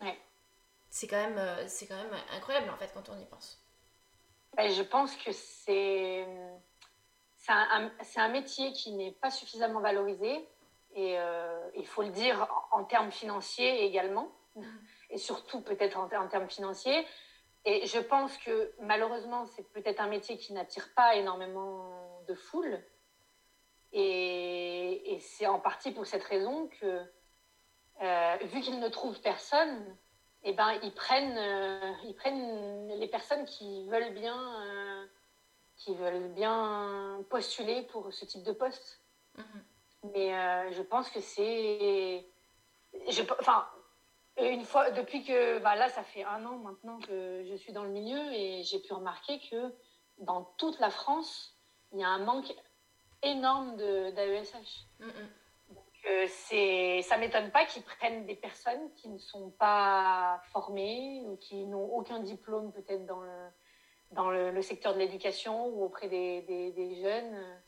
Ouais. 0.00 0.18
C'est 0.90 1.06
quand, 1.06 1.16
même, 1.16 1.38
euh, 1.38 1.66
c'est 1.68 1.86
quand 1.86 1.96
même 1.96 2.14
incroyable, 2.32 2.70
en 2.70 2.76
fait, 2.76 2.92
quand 2.92 3.08
on 3.08 3.18
y 3.18 3.24
pense. 3.24 3.62
je 4.58 4.82
pense 4.82 5.14
que 5.16 5.32
c'est, 5.32 6.26
c'est, 7.36 7.52
un, 7.52 7.90
un, 8.16 8.28
métier 8.28 8.72
qui 8.72 8.92
n'est 8.92 9.12
pas 9.12 9.30
suffisamment 9.30 9.80
valorisé. 9.80 10.46
Et 10.94 11.16
il 11.76 11.86
faut 11.86 12.02
le 12.02 12.08
dire 12.08 12.48
en, 12.72 12.80
en 12.80 12.84
termes 12.84 13.12
financiers 13.12 13.84
également. 13.84 14.32
Et 15.18 15.20
surtout 15.20 15.60
peut-être 15.60 15.98
en, 15.98 16.06
termes 16.28 16.48
financiers. 16.48 17.04
Et 17.64 17.86
je 17.86 17.98
pense 17.98 18.38
que 18.38 18.72
malheureusement, 18.78 19.46
c'est 19.46 19.68
peut-être 19.72 20.00
un 20.00 20.06
métier 20.06 20.36
qui 20.36 20.52
n'attire 20.52 20.94
pas 20.94 21.16
énormément 21.16 22.22
de 22.28 22.34
foule. 22.36 22.80
Et, 23.92 25.18
c'est 25.20 25.48
en 25.48 25.58
partie 25.58 25.90
pour 25.90 26.06
cette 26.06 26.22
raison 26.22 26.68
que, 26.80 27.02
euh, 28.00 28.36
vu 28.42 28.60
qu'ils 28.60 28.78
ne 28.78 28.88
trouvent 28.88 29.20
personne, 29.20 29.96
eh 30.44 30.52
ben, 30.52 30.78
ils, 30.84 30.94
prennent, 30.94 31.36
euh, 31.36 31.92
ils 32.04 32.14
prennent 32.14 32.86
les 32.96 33.08
personnes 33.08 33.44
qui 33.44 33.88
veulent 33.88 34.14
bien, 34.14 34.62
euh, 34.62 35.06
qui 35.78 35.96
veulent 35.96 36.28
bien 36.28 37.24
postuler 37.28 37.82
pour 37.90 38.12
ce 38.12 38.24
type 38.24 38.44
de 38.44 38.52
poste. 38.52 39.00
Mm-hmm. 39.36 40.12
Mais 40.14 40.72
je 40.74 40.82
pense 40.82 41.10
que 41.10 41.20
c'est. 41.20 42.24
Enfin, 43.40 43.66
une 44.40 44.64
fois, 44.64 44.90
depuis 44.90 45.24
que 45.24 45.58
bah 45.58 45.74
là, 45.76 45.88
ça 45.88 46.02
fait 46.02 46.24
un 46.24 46.44
an 46.46 46.58
maintenant 46.58 46.98
que 47.00 47.44
je 47.44 47.54
suis 47.56 47.72
dans 47.72 47.84
le 47.84 47.90
milieu 47.90 48.32
et 48.32 48.62
j'ai 48.62 48.78
pu 48.78 48.92
remarquer 48.92 49.40
que 49.50 49.74
dans 50.18 50.44
toute 50.58 50.78
la 50.80 50.90
France, 50.90 51.56
il 51.92 52.00
y 52.00 52.04
a 52.04 52.08
un 52.08 52.24
manque 52.24 52.52
énorme 53.22 53.76
d'AESH. 53.76 54.86
Mm 55.00 55.08
-hmm. 55.08 55.28
Euh, 56.06 56.26
c'est, 56.28 57.02
ça 57.02 57.18
m'étonne 57.18 57.50
pas 57.50 57.64
qu'ils 57.66 57.82
prennent 57.82 58.24
des 58.24 58.36
personnes 58.36 58.92
qui 58.94 59.08
ne 59.08 59.18
sont 59.18 59.50
pas 59.50 60.40
formées 60.52 61.22
ou 61.26 61.36
qui 61.36 61.66
n'ont 61.66 61.84
aucun 61.84 62.20
diplôme 62.20 62.72
peut-être 62.72 63.04
dans 63.04 63.20
le, 63.20 63.48
dans 64.12 64.30
le, 64.30 64.62
secteur 64.62 64.94
de 64.94 65.00
l'éducation 65.00 65.66
ou 65.66 65.84
auprès 65.84 66.08
des, 66.08 66.42
des, 66.42 66.94
jeunes. 67.02 67.60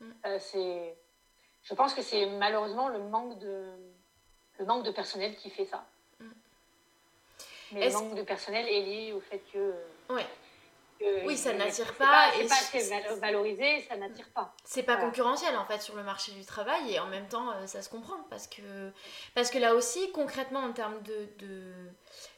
Mm. 0.00 0.12
Euh, 0.26 0.38
c'est, 0.38 0.98
je 1.62 1.74
pense 1.74 1.94
que 1.94 2.02
c'est 2.02 2.26
malheureusement 2.26 2.88
le 2.88 3.00
manque 3.00 3.38
de, 3.38 3.74
le 4.60 4.66
manque 4.66 4.84
de 4.84 4.90
personnel 4.90 5.34
qui 5.36 5.50
fait 5.50 5.66
ça. 5.66 5.84
Mm. 6.20 6.24
Mais 7.72 7.88
le 7.88 7.92
manque 7.92 8.14
de 8.14 8.22
personnel 8.22 8.68
est 8.68 8.82
lié 8.82 9.12
au 9.12 9.20
fait 9.20 9.42
que. 9.52 9.74
Ouais. 10.10 10.26
oui, 11.24 11.36
ça 11.36 11.54
n'attire 11.54 11.94
pas. 11.94 12.30
C'est 12.36 12.46
pas, 12.46 12.54
assez 12.54 13.18
valorisé, 13.20 13.80
ça 13.88 13.96
n'attire 13.96 14.28
pas. 14.34 14.54
C'est 14.64 14.82
pas 14.82 14.96
concurrentiel 14.96 15.56
en 15.56 15.64
fait 15.64 15.80
sur 15.80 15.96
le 15.96 16.02
marché 16.02 16.32
du 16.32 16.44
travail 16.44 16.94
et 16.94 17.00
en 17.00 17.06
même 17.06 17.26
temps 17.26 17.50
euh, 17.50 17.66
ça 17.66 17.80
se 17.80 17.88
comprend 17.88 18.18
parce 18.28 18.46
que, 18.46 18.92
parce 19.34 19.50
que 19.50 19.58
là 19.58 19.74
aussi 19.74 20.12
concrètement 20.12 20.60
en 20.60 20.72
termes 20.72 21.00
de, 21.02 21.28
de, 21.38 21.72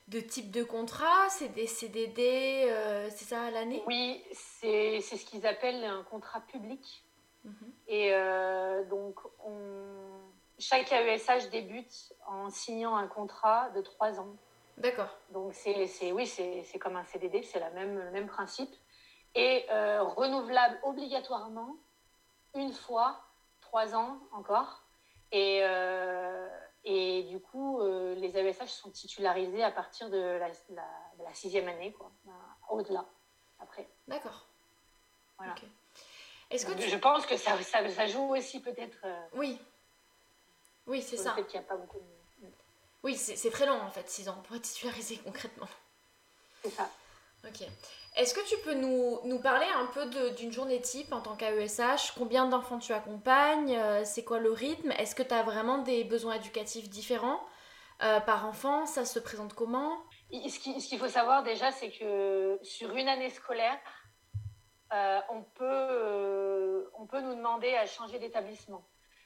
de 0.09 0.21
type 0.21 0.53
de 0.53 0.63
contrat, 0.63 1.29
c'est 1.31 1.49
des 1.49 1.67
CDD, 1.67 2.67
euh, 2.69 3.09
c'est 3.11 3.25
ça 3.25 3.43
à 3.43 3.51
l'année? 3.51 3.83
Oui, 3.87 4.23
c'est 4.33 5.01
ce 5.01 5.25
qu'ils 5.25 5.45
appellent 5.47 5.85
un 5.85 6.05
contrat 6.05 6.41
public. 6.43 7.03
Mhm. 7.45 7.73
Et 7.89 8.11
euh, 8.13 8.85
donc 8.85 9.19
on 9.45 10.22
chaque 10.63 10.93
AESH 10.93 11.51
débute 11.51 12.15
en 12.27 12.49
signant 12.49 12.97
un 12.97 13.09
contrat 13.09 13.71
de 13.71 13.81
trois 13.81 14.21
ans. 14.21 14.37
D'accord. 14.79 15.09
Donc, 15.31 15.55
c'est, 15.55 16.13
oui, 16.13 16.27
c'est, 16.27 16.79
comme 16.79 16.97
un 16.97 17.05
CDD, 17.05 17.43
c'est 17.43 17.59
la 17.59 17.71
même, 17.71 17.99
le 17.99 18.11
même 18.11 18.29
principe. 18.29 18.71
Et 19.35 19.67
euh, 19.71 20.03
renouvelable 20.03 20.79
obligatoirement 20.85 21.77
une 22.55 22.73
fois, 22.73 23.21
trois 23.61 23.95
ans 23.95 24.19
encore. 24.33 24.85
Et, 25.33 25.61
euh, 25.63 26.49
et 26.85 27.25
du 27.25 27.41
coup, 27.41 27.81
euh, 27.81 28.15
les 28.15 28.37
AESH 28.37 28.69
sont 28.69 28.91
titularisés 28.91 29.63
à 29.65 29.71
partir 29.71 30.11
de 30.11 30.19
la, 30.19 30.49
la, 30.69 31.35
sixième 31.35 31.69
année, 31.69 31.93
quoi, 31.93 32.13
au-delà, 32.69 33.05
après. 33.59 33.89
D'accord. 34.07 34.47
Voilà. 35.39 35.55
Est-ce 36.51 36.67
que 36.67 36.79
Je 36.79 36.97
pense 36.99 37.25
que 37.25 37.37
ça, 37.37 37.61
ça, 37.63 37.89
ça 37.89 38.07
joue 38.07 38.37
aussi 38.37 38.61
peut-être. 38.61 39.07
Oui, 39.33 39.59
oui, 40.87 41.03
c'est 41.03 41.17
ça. 41.17 41.35
a 41.37 41.61
pas 41.63 41.77
beaucoup 41.77 41.99
Oui, 43.03 43.17
c'est 43.17 43.51
très 43.51 43.67
long 43.67 43.81
en 43.81 43.91
fait, 43.91 44.09
6 44.09 44.29
ans 44.29 44.43
pour 44.47 44.57
être 44.57 44.63
titularisé 44.63 45.19
concrètement? 45.19 45.69
C'est 46.63 46.71
ça. 46.71 46.89
Ok. 47.47 47.67
Est-ce 48.15 48.35
que 48.35 48.47
tu 48.47 48.57
peux 48.63 48.75
nous, 48.75 49.21
nous 49.25 49.41
parler 49.41 49.67
un 49.75 49.87
peu 49.87 50.31
d'une 50.33 50.53
journée 50.53 50.81
type 50.81 51.13
en 51.13 51.21
tant 51.21 51.35
qu'AESH 51.35 52.13
Combien 52.17 52.47
d'enfants 52.47 52.79
tu 52.79 52.93
accompagnes? 52.93 53.75
Euh, 53.75 54.03
C'est 54.05 54.23
quoi 54.23 54.39
le 54.39 54.53
rythme? 54.53 54.93
Est-ce 54.93 55.15
que 55.15 55.23
tu 55.23 55.33
as 55.33 55.43
vraiment 55.43 55.79
des 55.79 56.05
besoins 56.05 56.35
éducatifs 56.35 56.89
différents? 56.89 57.41
Euh, 58.03 58.21
par 58.21 58.47
enfant 58.47 58.85
Ça 58.87 59.05
se 59.05 59.19
présente 59.19 59.55
comment? 59.55 59.97
Ce 60.31 60.59
qu'il 60.59 60.99
faut 60.99 61.09
savoir 61.09 61.43
déjà, 61.43 61.73
c'est 61.73 61.91
que 61.91 62.59
sur 62.63 62.95
une 62.95 63.09
année 63.09 63.31
scolaire, 63.31 63.79
euh, 64.93 65.21
on, 65.31 65.43
peut, 65.43 66.91
on 66.95 67.07
peut 67.07 67.21
nous 67.23 67.35
demander 67.35 67.75
à 67.75 67.87
changer 67.87 68.19
d'établissement 68.19 68.85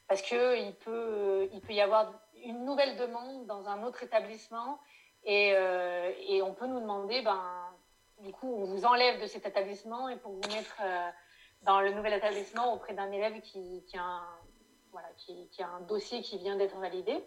parce 0.08 0.22
qu'il 0.22 0.74
peut, 0.84 1.48
il 1.52 1.60
peut 1.60 1.72
y 1.72 1.80
avoir 1.80 2.12
une 2.44 2.64
nouvelle 2.64 2.96
demande 2.96 3.46
dans 3.46 3.68
un 3.68 3.82
autre 3.82 4.02
établissement 4.02 4.78
et, 5.24 5.52
euh, 5.54 6.12
et, 6.28 6.40
on 6.42 6.54
peut 6.54 6.66
nous 6.66 6.80
demander, 6.80 7.20
ben, 7.22 7.42
du 8.20 8.30
coup, 8.30 8.48
on 8.48 8.64
vous 8.64 8.84
enlève 8.84 9.20
de 9.20 9.26
cet 9.26 9.44
établissement 9.44 10.08
et 10.08 10.16
pour 10.16 10.32
vous 10.32 10.48
mettre 10.48 10.76
euh, 10.80 11.08
dans 11.62 11.80
le 11.80 11.90
nouvel 11.92 12.12
établissement 12.12 12.72
auprès 12.72 12.94
d'un 12.94 13.10
élève 13.10 13.40
qui, 13.40 13.82
qui, 13.88 13.96
a 13.96 14.02
un, 14.02 14.28
voilà, 14.92 15.08
qui, 15.16 15.48
qui, 15.48 15.62
a 15.64 15.68
un 15.68 15.80
dossier 15.80 16.22
qui 16.22 16.38
vient 16.38 16.56
d'être 16.56 16.78
validé. 16.78 17.24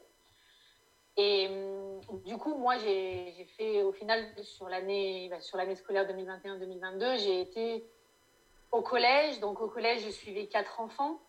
Et 1.17 1.47
hum, 1.49 2.21
du 2.23 2.37
coup, 2.37 2.55
moi, 2.55 2.77
j'ai 2.77 3.45
fait 3.57 3.83
au 3.83 3.91
final 3.91 4.25
sur 4.43 4.69
l'année 4.69 5.27
bah, 5.29 5.41
sur 5.41 5.57
l'année 5.57 5.75
scolaire 5.75 6.05
2021-2022, 6.05 7.17
j'ai 7.17 7.41
été 7.41 7.85
au 8.71 8.81
collège. 8.81 9.41
Donc 9.41 9.59
au 9.59 9.67
collège, 9.67 10.05
je 10.05 10.09
suivais 10.09 10.47
quatre 10.47 10.79
enfants. 10.79 11.19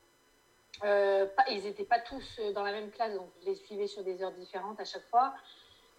Euh, 0.85 1.27
ils 1.51 1.63
n'étaient 1.65 1.85
pas 1.85 1.99
tous 1.99 2.41
dans 2.55 2.63
la 2.63 2.73
même 2.73 2.91
classe, 2.91 3.15
donc 3.15 3.31
je 3.41 3.47
les 3.47 3.55
suivais 3.55 3.87
sur 3.87 4.03
des 4.03 4.23
heures 4.23 4.33
différentes 4.33 4.81
à 4.81 4.85
chaque 4.85 5.07
fois. 5.09 5.35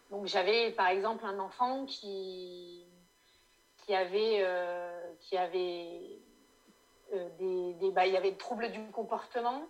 Donc 0.09 0.25
j'avais 0.27 0.71
par 0.71 0.87
exemple 0.87 1.25
un 1.25 1.39
enfant 1.39 1.85
qui, 1.85 2.85
qui 3.77 3.93
avait, 3.93 4.39
euh, 4.41 5.13
qui 5.19 5.37
avait 5.37 6.19
euh, 7.13 7.29
des, 7.37 7.73
des 7.75 7.91
bah, 7.91 8.05
il 8.07 8.13
y 8.13 8.17
avait 8.17 8.31
des 8.31 8.37
troubles 8.37 8.71
du 8.71 8.83
comportement 8.91 9.63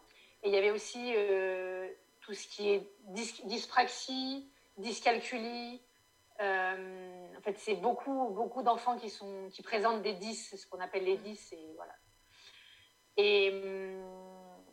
et 0.44 0.50
il 0.50 0.54
y 0.54 0.58
avait 0.58 0.72
aussi 0.72 1.14
tout 2.22 2.34
ce 2.34 2.48
qui 2.48 2.70
est 2.70 2.88
dyspraxie, 3.46 4.50
dyscalculie. 4.78 5.82
Euh, 6.40 7.38
en 7.38 7.42
fait, 7.42 7.58
c'est 7.60 7.76
beaucoup, 7.76 8.30
beaucoup 8.30 8.64
d'enfants 8.64 8.98
qui, 8.98 9.12
qui 9.52 9.62
présentent 9.62 10.02
des 10.02 10.14
10, 10.14 10.56
ce 10.58 10.68
qu'on 10.68 10.80
appelle 10.80 11.04
les 11.04 11.18
10. 11.18 11.54
Et 11.54 11.74
voilà. 11.76 11.94
Et 13.18 13.52
hum, 13.52 14.21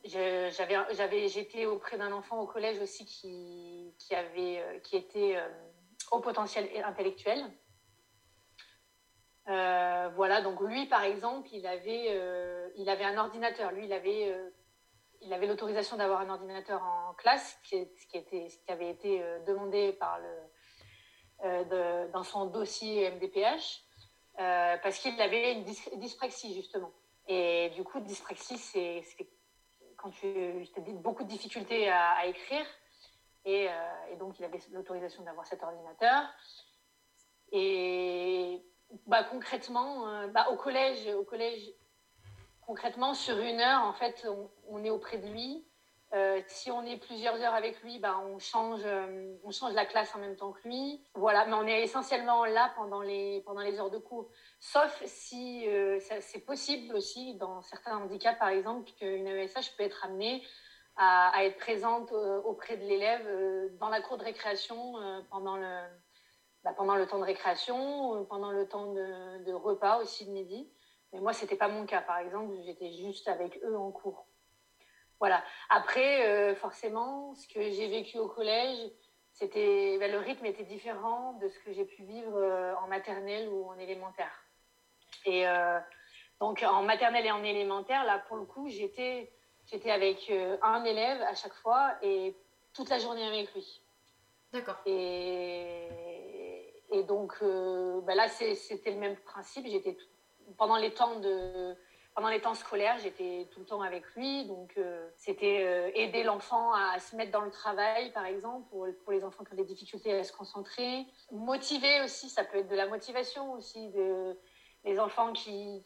j'avais, 0.04 1.28
j'étais 1.28 1.66
auprès 1.66 1.98
d'un 1.98 2.12
enfant 2.12 2.40
au 2.40 2.46
collège 2.46 2.80
aussi 2.80 3.04
qui, 3.04 3.94
qui, 3.98 4.14
avait, 4.14 4.60
euh, 4.60 4.78
qui 4.80 4.96
était 4.96 5.36
euh, 5.36 5.48
au 6.10 6.20
potentiel 6.20 6.68
intellectuel. 6.84 7.44
voilà, 9.46 10.42
donc 10.42 10.60
lui, 10.60 10.86
par 10.86 11.02
exemple, 11.04 11.48
il 11.52 11.66
avait, 11.66 12.20
il 12.76 12.88
avait 12.88 13.04
un 13.04 13.18
ordinateur. 13.18 13.72
Lui, 13.72 13.86
il 13.86 13.92
avait 13.92 14.34
il 15.22 15.32
avait 15.32 15.46
l'autorisation 15.46 15.96
d'avoir 15.96 16.20
un 16.20 16.30
ordinateur 16.30 16.82
en 16.82 17.14
classe, 17.14 17.58
ce 17.62 17.68
qui, 17.68 17.76
était, 18.16 18.48
ce 18.48 18.56
qui 18.58 18.70
avait 18.70 18.90
été 18.90 19.22
euh, 19.22 19.40
demandé 19.40 19.92
par 19.92 20.18
le, 20.18 20.28
euh, 21.44 22.08
dans 22.08 22.22
son 22.22 22.46
dossier 22.46 23.10
MDPH, 23.10 23.82
euh, 24.40 24.76
parce 24.82 24.98
qu'il 24.98 25.20
avait 25.20 25.54
une 25.54 25.64
dyspraxie, 25.64 26.54
justement. 26.54 26.92
Et 27.26 27.70
du 27.74 27.84
coup, 27.84 28.00
dyspraxie, 28.00 28.58
c'est 28.58 29.02
quand 29.98 30.10
tu 30.10 30.26
as 30.26 30.80
beaucoup 30.94 31.24
de 31.24 31.28
difficultés 31.28 31.90
à, 31.90 32.24
écrire. 32.26 32.64
Et, 33.44 33.68
donc, 34.18 34.38
il 34.38 34.44
avait 34.44 34.58
l'autorisation 34.72 35.22
d'avoir 35.22 35.46
cet 35.46 35.62
ordinateur. 35.62 36.22
Et 37.52 38.62
bah, 39.06 39.24
concrètement, 39.24 40.26
bah, 40.28 40.48
au 40.50 40.56
collège, 40.56 41.06
au 41.14 41.24
collège 41.24 41.72
concrètement, 42.68 43.14
sur 43.14 43.38
une 43.38 43.60
heure, 43.60 43.82
en 43.84 43.94
fait, 43.94 44.28
on, 44.68 44.84
est 44.84 44.90
auprès 44.90 45.16
de 45.16 45.26
lui. 45.26 45.64
Euh, 46.14 46.40
si 46.46 46.70
on 46.70 46.84
est 46.84 46.96
plusieurs 46.96 47.36
heures 47.42 47.54
avec 47.54 47.82
lui, 47.82 47.98
bah, 47.98 48.18
on, 48.24 48.38
change, 48.38 48.80
euh, 48.84 49.36
on 49.44 49.50
change 49.50 49.74
la 49.74 49.84
classe 49.84 50.14
en 50.14 50.18
même 50.18 50.36
temps 50.36 50.52
que 50.52 50.66
lui. 50.66 51.04
Voilà, 51.14 51.44
mais 51.44 51.54
on 51.54 51.66
est 51.66 51.82
essentiellement 51.82 52.46
là 52.46 52.72
pendant 52.76 53.02
les, 53.02 53.42
pendant 53.44 53.60
les 53.60 53.78
heures 53.78 53.90
de 53.90 53.98
cours. 53.98 54.30
Sauf 54.58 55.02
si 55.04 55.68
euh, 55.68 55.98
c'est 56.20 56.40
possible 56.40 56.94
aussi, 56.94 57.34
dans 57.34 57.60
certains 57.60 57.98
handicaps, 57.98 58.38
par 58.38 58.48
exemple, 58.48 58.90
qu'une 58.98 59.26
ESH 59.26 59.76
peut 59.76 59.82
être 59.82 60.04
amenée 60.06 60.42
à, 60.96 61.44
être 61.44 61.58
présente 61.58 62.10
auprès 62.44 62.76
de 62.76 62.84
l'élève 62.84 63.78
dans 63.78 63.88
la 63.88 64.00
cour 64.00 64.18
de 64.18 64.24
récréation 64.24 64.94
pendant, 65.30 65.56
le, 65.56 65.80
bah, 66.64 66.72
pendant 66.76 66.96
le 66.96 67.06
temps 67.06 67.20
de 67.20 67.24
récréation, 67.24 68.24
pendant 68.24 68.50
le 68.50 68.66
temps 68.66 68.92
de, 68.92 69.44
de 69.44 69.52
repas 69.52 70.00
aussi 70.00 70.26
de 70.26 70.32
midi. 70.32 70.68
Mais 71.12 71.20
moi, 71.20 71.32
c'était 71.32 71.54
pas 71.54 71.68
mon 71.68 71.86
cas. 71.86 72.00
Par 72.00 72.18
exemple, 72.18 72.56
j'étais 72.64 72.90
juste 72.90 73.28
avec 73.28 73.60
eux 73.62 73.76
en 73.76 73.92
cours. 73.92 74.26
Voilà. 75.20 75.42
Après, 75.68 76.26
euh, 76.26 76.54
forcément, 76.54 77.34
ce 77.34 77.48
que 77.48 77.70
j'ai 77.70 77.88
vécu 77.88 78.18
au 78.18 78.28
collège, 78.28 78.78
c'était 79.32 79.98
ben, 79.98 80.10
le 80.10 80.18
rythme 80.18 80.46
était 80.46 80.64
différent 80.64 81.34
de 81.34 81.48
ce 81.48 81.58
que 81.60 81.72
j'ai 81.72 81.84
pu 81.84 82.02
vivre 82.02 82.36
euh, 82.36 82.74
en 82.76 82.86
maternelle 82.88 83.48
ou 83.48 83.68
en 83.68 83.78
élémentaire. 83.78 84.44
Et 85.24 85.46
euh, 85.48 85.78
donc, 86.40 86.62
en 86.62 86.82
maternelle 86.82 87.26
et 87.26 87.32
en 87.32 87.42
élémentaire, 87.42 88.04
là, 88.04 88.18
pour 88.28 88.36
le 88.36 88.44
coup, 88.44 88.68
j'étais 88.68 89.32
j'étais 89.66 89.90
avec 89.90 90.32
un 90.62 90.82
élève 90.84 91.20
à 91.22 91.34
chaque 91.34 91.52
fois 91.52 91.92
et 92.00 92.34
toute 92.72 92.88
la 92.88 92.98
journée 92.98 93.26
avec 93.26 93.52
lui. 93.52 93.82
D'accord. 94.50 94.76
Et, 94.86 96.72
et 96.90 97.02
donc, 97.02 97.34
ben 97.42 98.14
là, 98.14 98.28
c'était 98.28 98.92
le 98.92 98.96
même 98.96 99.16
principe. 99.16 99.66
J'étais 99.66 99.94
pendant 100.56 100.76
les 100.76 100.94
temps 100.94 101.20
de 101.20 101.76
pendant 102.18 102.30
les 102.30 102.40
temps 102.40 102.54
scolaires, 102.54 102.98
j'étais 102.98 103.46
tout 103.52 103.60
le 103.60 103.64
temps 103.64 103.80
avec 103.80 104.04
lui. 104.16 104.44
Donc, 104.46 104.76
euh, 104.76 105.08
c'était 105.14 105.62
euh, 105.62 105.88
aider 105.94 106.24
l'enfant 106.24 106.72
à, 106.74 106.98
se 106.98 107.14
mettre 107.14 107.30
dans 107.30 107.42
le 107.42 107.50
travail, 107.52 108.10
par 108.10 108.24
exemple, 108.24 108.66
pour, 108.70 109.12
les 109.12 109.22
enfants 109.22 109.44
qui 109.44 109.52
ont 109.52 109.56
des 109.56 109.62
difficultés 109.62 110.18
à 110.18 110.24
se 110.24 110.32
concentrer. 110.32 111.06
Motiver 111.30 112.00
aussi, 112.02 112.28
ça 112.28 112.42
peut 112.42 112.58
être 112.58 112.66
de 112.66 112.74
la 112.74 112.88
motivation 112.88 113.52
aussi, 113.52 113.90
de, 113.90 114.36
les 114.84 114.98
enfants 114.98 115.32
qui 115.32 115.80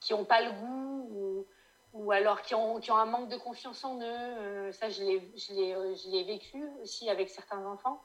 qui 0.00 0.12
n'ont 0.12 0.24
pas 0.24 0.42
le 0.42 0.50
goût 0.50 1.08
ou, 1.12 1.46
ou, 1.92 2.10
alors 2.10 2.42
qui 2.42 2.56
ont, 2.56 2.80
qui 2.80 2.90
ont 2.90 2.96
un 2.96 3.06
manque 3.06 3.28
de 3.28 3.36
confiance 3.36 3.84
en 3.84 4.00
eux. 4.00 4.02
Euh, 4.02 4.72
ça, 4.72 4.88
je 4.88 5.04
l'ai 5.04 6.24
vécu 6.24 6.64
aussi 6.82 7.08
avec 7.08 7.30
certains 7.30 7.64
enfants. 7.64 8.02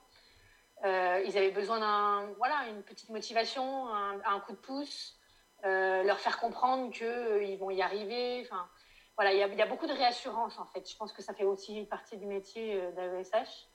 ils 0.84 1.36
avaient 1.36 1.50
besoin 1.50 1.80
d'un 1.80 2.32
voilà, 2.38 2.58
petite 2.86 3.10
motivation, 3.10 3.88
un, 3.88 4.22
un 4.24 4.40
coup 4.42 4.52
de 4.52 4.58
pouce. 4.58 5.18
Euh, 5.64 6.02
leur 6.04 6.20
faire 6.20 6.40
comprendre 6.40 6.92
qu'ils 6.92 7.06
euh, 7.06 7.56
vont 7.60 7.70
y 7.70 7.82
arriver. 7.84 8.42
Enfin, 8.42 8.68
voilà, 9.16 9.32
il 9.32 9.38
y, 9.38 9.62
a 9.62 9.66
beaucoup 9.68 9.86
de 9.86 9.94
réassurance 9.94 10.58
en 10.58 10.66
fait. 10.66 10.90
Je 10.90 10.98
pense 10.98 11.14
que 11.14 11.22
ça 11.22 11.34
fait 11.34 11.44
aussi 11.44 11.84
partie 11.86 12.18
du 12.18 12.26
métier 12.26 12.82
euh, 12.82 12.92
d'AESH. 12.92 13.68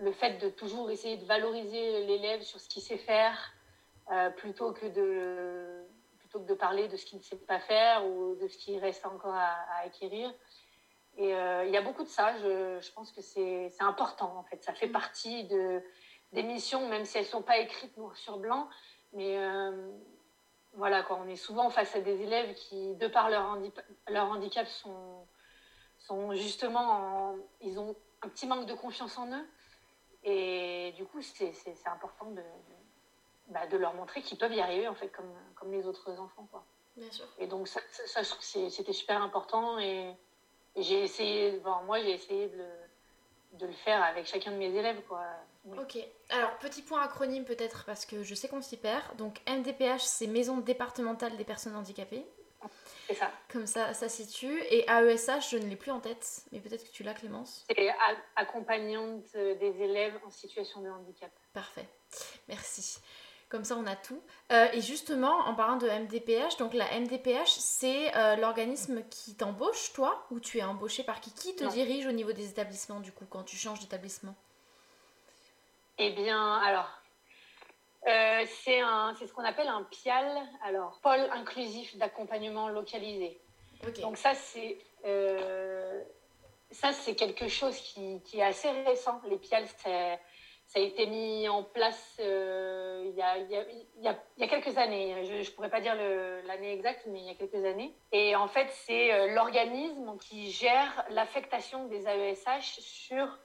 le 0.00 0.12
fait 0.12 0.38
de 0.38 0.48
toujours 0.48 0.90
essayer 0.90 1.18
de 1.18 1.24
valoriser 1.24 2.04
l'élève 2.06 2.42
sur 2.42 2.58
ce 2.58 2.68
qu'il 2.68 2.82
sait 2.82 2.98
faire 2.98 3.52
plutôt 4.36 4.72
que 4.72 4.86
de 4.86 5.86
plutôt 6.18 6.40
que 6.40 6.48
de 6.48 6.54
parler 6.54 6.88
de 6.88 6.96
ce 6.96 7.06
qu'il 7.06 7.18
ne 7.18 7.22
sait 7.22 7.36
pas 7.36 7.60
faire 7.60 8.04
ou 8.04 8.34
de 8.34 8.48
ce 8.48 8.58
qui 8.58 8.78
reste 8.78 9.06
encore 9.06 9.34
à, 9.34 9.56
acquérir. 9.84 10.34
Et 11.16 11.28
il 11.28 11.70
y 11.70 11.76
a 11.76 11.82
beaucoup 11.82 12.02
de 12.02 12.08
ça. 12.08 12.36
Je, 12.38 12.80
je 12.80 12.92
pense 12.92 13.12
que 13.12 13.20
c'est 13.20 13.70
important 13.78 14.36
en 14.36 14.42
fait. 14.42 14.64
Ça 14.64 14.74
fait 14.74 14.88
partie 14.88 15.44
de 15.44 15.82
des 16.32 16.42
missions, 16.42 16.88
même 16.88 17.04
si 17.04 17.18
elles 17.18 17.26
sont 17.26 17.42
pas 17.42 17.58
écrites 17.58 17.96
noir 17.96 18.16
sur 18.16 18.38
blanc. 18.38 18.68
Mais 19.12 19.38
euh, 19.38 19.90
voilà, 20.74 21.02
quoi, 21.02 21.18
on 21.22 21.28
est 21.28 21.36
souvent 21.36 21.70
face 21.70 21.94
à 21.94 22.00
des 22.00 22.22
élèves 22.22 22.54
qui, 22.54 22.94
de 22.94 23.08
par 23.08 23.30
leur, 23.30 23.58
leur 24.08 24.30
handicap, 24.30 24.66
sont, 24.66 25.26
sont 25.98 26.32
justement, 26.34 27.36
ils 27.60 27.78
ont 27.78 27.94
un 28.22 28.28
petit 28.28 28.46
manque 28.46 28.66
de 28.66 28.74
confiance 28.74 29.18
en 29.18 29.30
eux. 29.30 29.46
Et 30.24 30.92
du 30.96 31.04
coup, 31.04 31.20
c'est 31.20 31.52
important 31.86 32.30
de, 32.30 32.36
de, 32.36 32.42
bah, 33.48 33.66
de, 33.66 33.76
leur 33.76 33.94
montrer 33.94 34.22
qu'ils 34.22 34.38
peuvent 34.38 34.54
y 34.54 34.60
arriver, 34.60 34.88
en 34.88 34.94
fait, 34.94 35.08
comme, 35.08 35.32
comme 35.56 35.72
les 35.72 35.86
autres 35.86 36.18
enfants. 36.20 36.46
Quoi. 36.50 36.64
Bien 36.96 37.10
sûr. 37.10 37.26
Et 37.38 37.46
donc, 37.46 37.68
ça, 37.68 37.80
ça, 37.90 38.22
je 38.22 38.28
trouve 38.28 38.40
que 38.40 38.70
c'était 38.70 38.92
super 38.92 39.20
important. 39.22 39.78
Et, 39.78 40.14
j'ai 40.76 41.02
essayé, 41.02 41.58
bon, 41.58 41.82
moi, 41.84 42.00
j'ai 42.00 42.12
essayé 42.12 42.48
de, 42.48 43.58
de, 43.58 43.66
le 43.66 43.72
faire 43.72 44.02
avec 44.02 44.26
chacun 44.26 44.52
de 44.52 44.56
mes 44.56 44.74
élèves, 44.74 45.02
quoi. 45.06 45.22
Ok, 45.78 45.96
alors 46.30 46.58
petit 46.58 46.82
point 46.82 47.02
acronyme 47.02 47.44
peut-être 47.44 47.84
parce 47.84 48.04
que 48.04 48.22
je 48.22 48.34
sais 48.34 48.48
qu'on 48.48 48.62
s'y 48.62 48.76
perd. 48.76 49.16
Donc 49.16 49.40
MDPH 49.48 50.00
c'est 50.00 50.26
Maison 50.26 50.58
départementale 50.58 51.36
des 51.36 51.44
personnes 51.44 51.76
handicapées. 51.76 52.26
C'est 53.06 53.14
ça. 53.14 53.30
Comme 53.48 53.66
ça, 53.66 53.94
ça 53.94 54.08
situe. 54.08 54.60
Et 54.70 54.84
AESH, 54.88 55.50
je 55.50 55.56
ne 55.58 55.66
l'ai 55.66 55.76
plus 55.76 55.90
en 55.90 56.00
tête, 56.00 56.42
mais 56.52 56.60
peut-être 56.60 56.84
que 56.84 56.90
tu 56.90 57.02
l'as 57.02 57.14
Clémence. 57.14 57.64
C'est 57.68 57.88
accompagnante 58.36 59.32
des 59.34 59.82
élèves 59.82 60.18
en 60.26 60.30
situation 60.30 60.80
de 60.80 60.88
handicap. 60.88 61.30
Parfait, 61.52 61.88
merci. 62.48 62.98
Comme 63.52 63.64
ça, 63.64 63.76
on 63.76 63.86
a 63.86 63.96
tout. 63.96 64.22
Euh, 64.50 64.66
et 64.72 64.80
justement, 64.80 65.40
en 65.40 65.54
parlant 65.54 65.76
de 65.76 65.86
MDPH, 65.86 66.56
donc 66.56 66.72
la 66.72 66.86
MDPH, 66.98 67.50
c'est 67.50 68.16
euh, 68.16 68.34
l'organisme 68.36 69.02
qui 69.10 69.34
t'embauche, 69.34 69.92
toi, 69.92 70.26
ou 70.30 70.40
tu 70.40 70.56
es 70.56 70.62
embauché 70.62 71.02
par 71.02 71.20
qui? 71.20 71.34
Qui 71.34 71.54
te 71.54 71.64
dirige 71.64 72.06
au 72.06 72.12
niveau 72.12 72.32
des 72.32 72.48
établissements, 72.48 73.00
du 73.00 73.12
coup, 73.12 73.26
quand 73.28 73.42
tu 73.42 73.56
changes 73.56 73.80
d'établissement? 73.80 74.34
Eh 76.04 76.10
bien, 76.10 76.54
alors, 76.54 76.90
euh, 78.08 78.44
c'est 78.64 78.80
ce 78.80 79.32
qu'on 79.32 79.44
appelle 79.44 79.68
un 79.68 79.84
PIAL, 79.84 80.26
alors 80.64 80.98
pôle 81.00 81.20
inclusif 81.32 81.96
d'accompagnement 81.96 82.68
localisé. 82.68 83.38
Donc 84.00 84.16
ça, 84.16 84.34
c'est 84.34 84.78
euh, 85.04 86.02
quelque 87.16 87.46
chose 87.46 87.76
qui, 87.76 88.20
est 88.34 88.42
assez 88.42 88.68
récent. 88.70 89.20
Les 89.28 89.36
PIAL, 89.36 89.64
ça, 89.78 90.18
a 90.74 90.80
été 90.80 91.06
mis 91.06 91.48
en 91.48 91.62
place 91.62 92.16
euh, 92.18 93.04
il, 93.06 93.14
y 93.14 93.22
a, 93.22 93.38
il, 93.38 94.04
y 94.04 94.08
a, 94.08 94.48
quelques 94.48 94.76
années. 94.78 95.24
Je 95.24 95.48
ne 95.48 95.54
pourrais 95.54 95.70
pas 95.70 95.80
dire 95.80 95.94
l'année 95.94 96.72
exacte, 96.72 97.04
mais 97.06 97.20
il 97.20 97.26
y 97.26 97.30
a 97.30 97.34
quelques 97.34 97.64
années. 97.64 97.94
Et 98.10 98.34
en 98.34 98.48
fait, 98.48 98.68
c'est 98.70 99.28
l'organisme 99.28 100.18
qui 100.18 100.50
gère 100.50 101.04
l'affectation 101.10 101.86
des 101.86 102.08
AESH 102.08 102.80
sur 102.80 103.38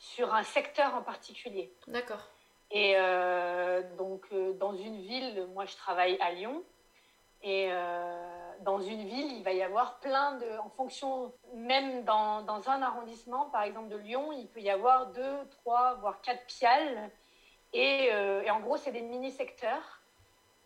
sur 0.00 0.34
un 0.34 0.42
secteur 0.42 0.94
en 0.94 1.02
particulier. 1.02 1.72
D'accord. 1.86 2.26
Et 2.70 2.94
euh, 2.96 3.82
donc, 3.98 4.26
euh, 4.32 4.54
dans 4.54 4.74
une 4.74 4.98
ville, 5.02 5.46
moi, 5.52 5.66
je 5.66 5.76
travaille 5.76 6.16
à 6.20 6.32
Lyon. 6.32 6.64
Et 7.42 7.68
euh, 7.70 8.52
dans 8.60 8.80
une 8.80 9.04
ville, 9.04 9.30
il 9.32 9.42
va 9.42 9.52
y 9.52 9.62
avoir 9.62 10.00
plein 10.00 10.38
de, 10.38 10.58
en 10.58 10.70
fonction, 10.70 11.32
même 11.54 12.04
dans, 12.04 12.42
dans, 12.42 12.68
un 12.70 12.80
arrondissement, 12.82 13.50
par 13.50 13.62
exemple 13.62 13.88
de 13.88 13.96
Lyon, 13.96 14.32
il 14.32 14.46
peut 14.48 14.60
y 14.60 14.70
avoir 14.70 15.08
deux, 15.08 15.48
trois, 15.50 15.94
voire 16.00 16.20
quatre 16.22 16.46
piales. 16.46 17.10
Et, 17.72 18.06
et 18.06 18.50
en 18.50 18.60
gros, 18.60 18.76
c'est 18.76 18.90
des 18.90 19.00
mini-secteurs. 19.00 20.00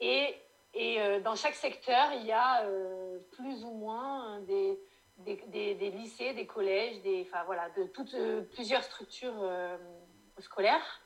Et, 0.01 0.35
et 0.73 1.21
dans 1.21 1.37
chaque 1.37 1.55
secteur, 1.55 2.13
il 2.15 2.25
y 2.25 2.33
a 2.33 2.65
plus 3.33 3.63
ou 3.65 3.73
moins 3.73 4.41
des, 4.41 4.81
des, 5.19 5.75
des, 5.75 5.91
lycées, 5.91 6.33
des 6.35 6.47
collèges, 6.47 7.01
des, 7.03 7.27
enfin, 7.29 7.45
voilà, 7.45 7.69
de 7.77 7.85
toutes, 7.85 8.17
plusieurs 8.53 8.83
structures 8.83 9.49
scolaires. 10.39 11.01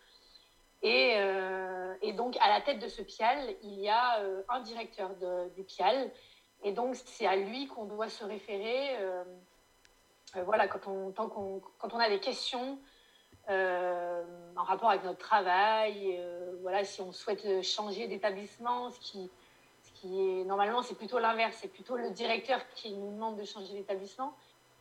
Et, 0.83 1.17
et, 2.03 2.13
donc, 2.13 2.37
à 2.41 2.49
la 2.49 2.61
tête 2.61 2.79
de 2.79 2.89
ce 2.89 3.03
PIAL, 3.03 3.55
il 3.63 3.81
y 3.81 3.89
a 3.89 4.23
un 4.49 4.61
directeur 4.61 5.11
du 5.55 5.65
PIAL 5.65 6.11
et 6.63 6.73
donc, 6.73 6.97
c'est 6.97 7.27
à 7.27 7.37
lui 7.37 7.67
qu'on 7.69 7.85
doit 7.85 8.09
se 8.09 8.25
référer. 8.25 8.97
Euh, 8.97 9.25
euh, 10.37 10.43
voilà, 10.43 10.69
quand 10.69 10.87
on, 10.89 11.13
quand 11.13 11.95
on 11.95 11.99
a 11.99 12.09
des 12.09 12.21
questions 12.21 12.79
euh, 13.49 14.25
en 14.57 14.65
rapport 14.65 14.91
avec 14.91 15.05
notre 15.05 15.19
travail, 15.19 16.21
voilà, 16.63 16.85
si 16.85 17.01
on 17.01 17.13
souhaite 17.13 17.63
changer 17.63 18.09
d'établissement, 18.09 18.91
ce 18.91 19.01
qui, 19.01 19.31
qui 20.01 20.21
est 20.21 20.45
normalement 20.45 20.83
c'est 20.83 20.95
plutôt 20.95 21.19
l'inverse, 21.19 21.57
c'est 21.61 21.69
plutôt 21.69 21.97
le 21.97 22.11
directeur 22.11 22.61
qui 22.75 22.93
nous 22.93 23.13
demande 23.13 23.37
de 23.37 23.45
changer 23.45 23.75
d'établissement 23.75 24.35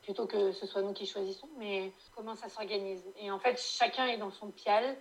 plutôt 0.07 0.25
que 0.25 0.53
ce 0.53 0.65
soit 0.65 0.81
nous 0.81 0.93
qui 0.93 1.05
choisissons. 1.05 1.49
Mais 1.57 1.91
comment 2.15 2.33
ça 2.35 2.47
s'organise? 2.47 3.03
Et 3.19 3.29
en 3.29 3.39
fait, 3.39 3.59
chacun 3.59 4.07
est 4.07 4.17
dans 4.17 4.31
son 4.31 4.51
pial. 4.51 4.95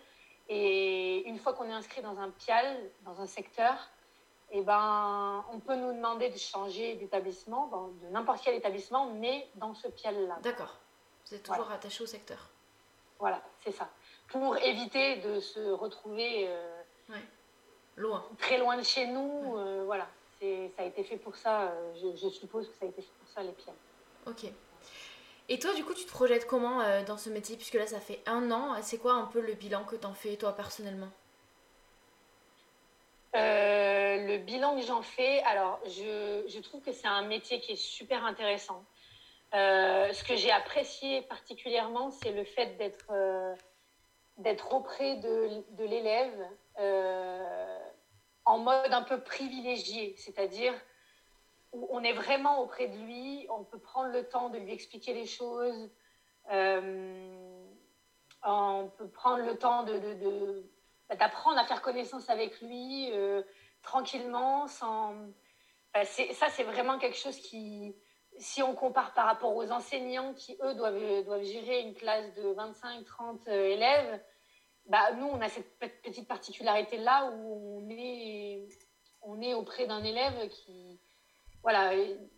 Et 0.49 1.29
une 1.29 1.39
fois 1.39 1.53
qu'on 1.53 1.69
est 1.69 1.73
inscrit 1.73 2.03
dans 2.03 2.19
un 2.19 2.31
pial, 2.31 2.91
dans 3.05 3.21
un 3.21 3.27
secteur, 3.27 3.89
eh 4.51 4.63
ben, 4.63 5.45
on 5.53 5.61
peut 5.61 5.77
nous 5.77 5.93
demander 5.93 6.29
de 6.29 6.37
changer 6.37 6.97
d'établissement, 6.97 7.69
de 8.03 8.09
n'importe 8.09 8.43
quel 8.45 8.55
établissement, 8.57 9.07
mais 9.07 9.49
dans 9.55 9.75
ce 9.75 9.87
pial-là. 9.87 10.39
D'accord. 10.43 10.75
Vous 11.27 11.35
êtes 11.35 11.45
toujours 11.45 11.71
attaché 11.71 12.03
au 12.03 12.07
secteur. 12.07 12.51
Voilà, 13.21 13.41
c'est 13.63 13.73
ça. 13.73 13.89
Pour 14.29 14.57
éviter 14.59 15.17
de 15.17 15.39
se 15.39 15.71
retrouver 15.71 16.49
euh, 16.49 16.83
loin. 17.97 18.25
très 18.39 18.59
loin 18.59 18.77
de 18.77 18.83
chez 18.83 19.07
nous. 19.07 19.57
Euh, 19.57 19.83
voilà, 19.85 20.07
ça 20.41 20.83
a 20.83 20.85
été 20.85 21.05
fait 21.05 21.17
pour 21.17 21.37
ça. 21.37 21.63
Euh, 21.63 22.15
je, 22.17 22.29
suppose 22.29 22.69
que 22.69 22.75
ça 22.79 22.87
a 22.87 22.89
été 22.89 23.03
fait 23.03 23.13
pour 23.19 23.29
ça, 23.35 23.43
les 23.43 23.53
pials. 23.53 23.75
Ok. 24.27 24.51
Et 25.49 25.59
toi, 25.59 25.75
du 25.75 25.85
coup, 25.85 25.95
tu 25.95 26.05
te 26.05 26.11
projettes 26.11 26.47
comment 26.47 26.83
dans 27.05 27.17
ce 27.17 27.31
métier 27.31 27.57
Puisque 27.57 27.75
là, 27.75 27.87
ça 27.87 28.01
fait 28.01 28.21
un 28.27 28.51
an. 28.51 28.75
C'est 28.83 28.99
quoi 28.99 29.13
un 29.13 29.27
peu 29.27 29.41
le 29.41 29.55
bilan 29.55 29.85
que 29.85 29.95
tu 29.95 30.05
en 30.05 30.15
fais, 30.15 30.37
toi, 30.37 30.53
personnellement? 30.53 31.11
Euh, 33.37 34.27
le 34.27 34.39
bilan 34.39 34.77
que 34.77 34.83
j'en 34.83 35.03
fais, 35.03 35.43
alors 35.43 35.79
je, 35.85 36.61
trouve 36.61 36.81
que 36.81 36.93
c'est 36.93 37.07
un 37.07 37.23
métier 37.23 37.61
qui 37.61 37.73
est 37.73 37.77
super 37.77 38.25
intéressant. 38.25 38.83
Euh, 39.55 40.13
ce 40.13 40.25
que 40.25 40.37
j'ai 40.37 40.51
apprécié 40.51 41.23
particulièrement, 41.23 42.11
c'est 42.11 42.33
le 42.33 42.45
fait 42.45 42.77
d'être 42.79 43.07
euh, 43.11 43.55
d'être 44.39 44.73
auprès 44.75 45.17
de, 45.17 45.49
de 45.71 45.85
l'élève 45.85 46.49
en 48.47 48.59
mode 48.59 48.93
un 48.93 49.03
peu 49.03 49.21
privilégié, 49.21 50.15
c'est-à-dire 50.17 50.73
où 51.73 51.87
on 51.91 52.03
est 52.03 52.15
vraiment 52.15 52.61
auprès 52.63 52.89
de 52.89 52.97
lui, 52.97 53.47
on 53.51 53.65
peut 53.65 53.79
prendre 53.79 54.11
le 54.13 54.27
temps 54.27 54.49
de 54.49 54.59
lui 54.59 54.73
expliquer 54.73 55.13
les 55.13 55.27
choses, 55.27 55.91
on 58.43 58.91
peut 58.97 59.09
prendre 59.09 59.45
le 59.45 59.59
temps 59.59 59.83
de 59.83 60.65
d'apprendre 61.15 61.59
à 61.59 61.65
faire 61.65 61.83
connaissance 61.83 62.29
avec 62.31 62.61
lui 62.61 63.11
euh, 63.13 63.43
tranquillement, 63.83 64.67
sans. 64.67 65.15
ça, 65.95 66.49
c'est 66.51 66.65
vraiment 66.65 66.99
quelque 66.99 67.17
chose 67.17 67.39
qui, 67.39 67.95
si 68.39 68.63
on 68.63 68.75
compare 68.75 69.15
par 69.15 69.27
rapport 69.27 69.55
aux 69.55 69.71
enseignants 69.71 70.35
qui, 70.35 70.57
eux, 70.63 70.75
doivent, 70.75 71.25
doivent 71.25 71.45
gérer 71.45 71.81
une 71.81 71.95
classe 71.95 72.35
de 72.35 72.55
25-30 72.55 73.49
euh, 73.49 73.69
élèves, 73.69 74.21
bah, 74.89 75.13
nous, 75.13 75.27
on 75.27 75.41
a 75.41 75.49
cette 75.49 75.79
petite 75.79 76.29
particularité-là 76.29 77.31
où 77.31 77.79
on 77.81 77.91
est, 77.91 78.69
on 79.23 79.41
est 79.41 79.55
auprès 79.55 79.87
d'un 79.87 80.03
élève 80.03 80.49
qui. 80.49 81.01
Voilà, 81.63 81.93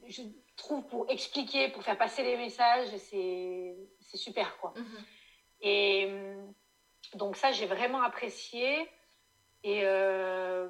je 0.07 0.23
trouve 0.57 0.87
pour 0.87 1.11
expliquer, 1.11 1.69
pour 1.69 1.83
faire 1.83 1.99
passer 1.99 2.23
les 2.23 2.37
messages, 2.39 2.89
c'est 2.97 3.77
super, 4.15 4.57
quoi. 4.59 4.73
Mm-hmm. 4.75 5.05
Et 5.61 6.09
donc 7.15 7.37
ça, 7.37 7.53
j'ai 7.53 7.67
vraiment 7.67 8.03
apprécié. 8.03 8.89
Et 9.65 9.81
euh, 9.85 10.69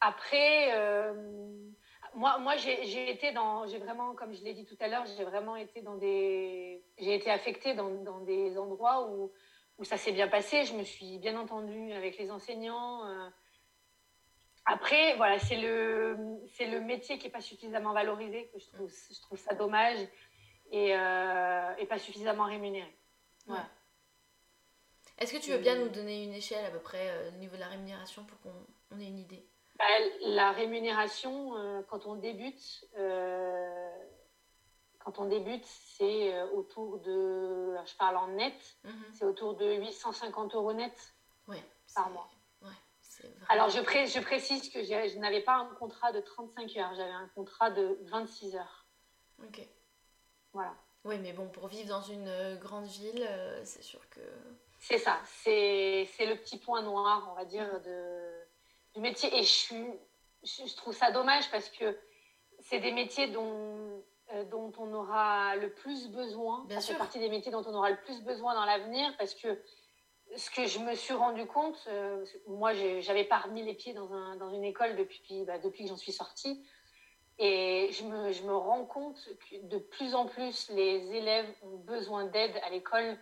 après, 0.00 0.72
euh, 0.74 1.14
moi, 2.14 2.38
moi 2.38 2.56
j'ai 2.56 3.10
été 3.10 3.32
dans, 3.32 3.66
j'ai 3.66 3.78
vraiment, 3.78 4.14
comme 4.14 4.34
je 4.34 4.42
l'ai 4.42 4.54
dit 4.54 4.64
tout 4.64 4.76
à 4.80 4.88
l'heure, 4.88 5.04
j'ai 5.16 5.24
vraiment 5.24 5.56
été 5.56 5.80
dans 5.82 5.96
des, 5.96 6.82
j'ai 6.98 7.14
été 7.14 7.30
affectée 7.30 7.74
dans, 7.74 7.90
dans, 8.02 8.20
des 8.20 8.58
endroits 8.58 9.08
où, 9.08 9.32
où 9.80 9.84
ça 9.84 9.96
s'est 9.96 10.12
bien 10.12 10.28
passé. 10.28 10.64
Je 10.64 10.74
me 10.74 10.84
suis 10.84 11.18
bien 11.18 11.36
entendue 11.36 11.92
avec 11.92 12.16
les 12.18 12.30
enseignants. 12.30 13.04
Euh. 13.06 13.28
Après, 14.66 15.16
voilà, 15.16 15.40
c'est 15.40 15.56
le, 15.56 16.16
c'est 16.54 16.66
le 16.66 16.80
métier 16.80 17.18
qui 17.18 17.24
n'est 17.24 17.32
pas 17.32 17.40
suffisamment 17.40 17.92
valorisé, 17.92 18.48
que 18.52 18.60
je 18.60 18.68
trouve, 18.68 18.88
je 18.88 19.20
trouve 19.22 19.38
ça 19.38 19.54
dommage, 19.56 19.98
et, 20.70 20.90
et 20.90 21.86
pas 21.86 21.98
suffisamment 21.98 22.44
rémunéré. 22.44 22.94
Ouais. 23.48 23.56
Est-ce 25.20 25.34
que 25.34 25.38
tu 25.38 25.50
veux 25.50 25.58
bien 25.58 25.76
nous 25.76 25.90
donner 25.90 26.24
une 26.24 26.32
échelle 26.32 26.64
à 26.64 26.70
peu 26.70 26.78
près 26.78 27.10
euh, 27.10 27.28
au 27.28 27.38
niveau 27.38 27.54
de 27.54 27.60
la 27.60 27.68
rémunération 27.68 28.24
pour 28.24 28.40
qu'on 28.40 29.00
ait 29.00 29.06
une 29.06 29.18
idée? 29.18 29.44
Bah, 29.78 29.84
La 30.22 30.50
rémunération, 30.52 31.56
euh, 31.56 31.82
quand 31.90 32.06
on 32.06 32.14
débute, 32.14 32.86
euh, 32.96 33.89
quand 35.00 35.18
on 35.18 35.24
débute, 35.24 35.64
c'est 35.64 36.42
autour 36.52 36.98
de, 36.98 37.74
je 37.84 37.96
parle 37.96 38.16
en 38.16 38.28
net, 38.28 38.76
mhm. 38.84 39.04
c'est 39.12 39.24
autour 39.24 39.54
de 39.56 39.74
850 39.74 40.54
euros 40.54 40.72
net 40.72 41.14
par 41.94 42.10
mois. 42.10 42.28
Alors 43.48 43.68
je, 43.68 43.78
je, 43.80 44.20
précise 44.20 44.70
que 44.70 44.82
je 44.82 45.18
n'avais 45.18 45.42
pas 45.42 45.56
un 45.56 45.66
contrat 45.74 46.12
de 46.12 46.20
35 46.20 46.76
heures, 46.76 46.94
j'avais 46.94 47.10
un 47.10 47.28
contrat 47.34 47.70
de 47.70 47.98
26 48.04 48.56
heures. 48.56 48.86
Ok. 49.42 49.60
Voilà. 50.52 50.74
Oui, 51.04 51.18
mais 51.18 51.32
bon, 51.32 51.48
pour 51.48 51.66
vivre 51.66 51.88
dans 51.88 52.02
une 52.02 52.56
grande 52.60 52.86
ville, 52.86 53.28
c'est 53.64 53.82
sûr 53.82 54.00
que 54.10 54.20
c'est 54.78 54.98
ça, 54.98 55.20
c'est 55.24 56.06
le 56.20 56.36
petit 56.36 56.58
point 56.58 56.82
noir, 56.82 57.28
on 57.30 57.34
va 57.34 57.44
dire, 57.44 57.80
de, 57.82 58.30
du 58.94 59.00
métier. 59.00 59.28
Et 59.38 59.42
je, 59.42 59.74
je 60.42 60.76
trouve 60.76 60.94
ça 60.94 61.10
dommage 61.10 61.50
parce 61.50 61.68
que 61.68 61.98
c'est 62.60 62.80
des 62.80 62.92
métiers 62.92 63.28
dont, 63.28 63.52
euh, 63.52 63.89
dont 64.50 64.72
on 64.78 64.92
aura 64.92 65.56
le 65.56 65.70
plus 65.70 66.08
besoin. 66.08 66.64
Bien 66.68 66.80
ça 66.80 66.92
fait 66.92 66.98
partie 66.98 67.18
des 67.18 67.28
métiers 67.28 67.52
dont 67.52 67.64
on 67.66 67.74
aura 67.74 67.90
le 67.90 68.00
plus 68.04 68.22
besoin 68.22 68.54
dans 68.54 68.64
l'avenir 68.64 69.12
parce 69.18 69.34
que 69.34 69.60
ce 70.36 70.50
que 70.50 70.66
je 70.66 70.78
me 70.78 70.94
suis 70.94 71.14
rendu 71.14 71.46
compte, 71.46 71.82
euh, 71.88 72.24
moi, 72.46 72.72
j'avais 73.00 73.24
pas 73.24 73.38
remis 73.38 73.64
les 73.64 73.74
pieds 73.74 73.92
dans, 73.92 74.12
un, 74.12 74.36
dans 74.36 74.50
une 74.50 74.64
école 74.64 74.96
depuis, 74.96 75.44
bah, 75.44 75.58
depuis 75.58 75.84
que 75.84 75.88
j'en 75.88 75.96
suis 75.96 76.12
sortie. 76.12 76.64
Et 77.38 77.88
je 77.92 78.04
me, 78.04 78.32
je 78.32 78.42
me, 78.42 78.54
rends 78.54 78.84
compte 78.84 79.18
que 79.50 79.56
de 79.66 79.78
plus 79.78 80.14
en 80.14 80.26
plus, 80.26 80.70
les 80.70 81.10
élèves 81.12 81.50
ont 81.62 81.78
besoin 81.78 82.26
d'aide 82.26 82.54
à 82.62 82.70
l'école 82.70 83.18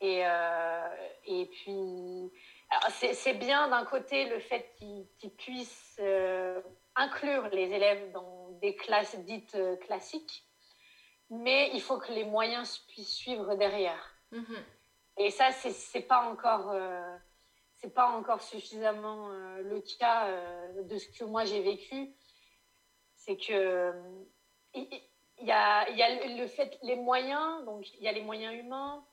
et, 0.00 0.22
euh, 0.24 0.88
et 1.26 1.46
puis, 1.46 2.32
c'est 2.90 3.34
bien 3.34 3.68
d'un 3.68 3.84
côté 3.84 4.28
le 4.28 4.38
fait 4.38 4.72
qu'ils 4.78 5.30
puissent 5.36 5.96
euh, 6.00 6.60
inclure 6.94 7.48
les 7.48 7.72
élèves 7.72 8.12
dans 8.12 8.50
des 8.62 8.76
classes 8.76 9.18
dites 9.20 9.54
euh, 9.54 9.76
classiques, 9.76 10.44
mais 11.30 11.70
il 11.74 11.80
faut 11.80 11.98
que 11.98 12.12
les 12.12 12.24
moyens 12.24 12.78
puissent 12.88 13.14
suivre 13.14 13.54
derrière. 13.56 14.14
Mm-hmm. 14.32 14.62
Et 15.18 15.30
ça, 15.30 15.50
c'est 15.52 16.02
pas 16.02 16.22
encore, 16.30 16.72
c'est 17.74 17.92
pas 17.92 18.10
encore 18.10 18.40
suffisamment 18.40 19.28
le 19.28 19.80
cas 19.98 20.30
de 20.84 20.96
ce 20.96 21.08
que 21.08 21.24
moi 21.24 21.44
j'ai 21.44 21.60
vécu. 21.60 22.14
C'est 23.16 23.36
que 23.36 23.92
il 25.40 25.46
y, 25.46 25.52
a, 25.52 25.88
y 25.90 26.02
a 26.02 26.36
le 26.36 26.46
fait, 26.46 26.78
les 26.82 26.96
moyens, 26.96 27.64
donc 27.64 27.92
il 27.94 28.02
y 28.02 28.08
a 28.08 28.12
les 28.12 28.22
moyens 28.22 28.54
humains, 28.54 29.04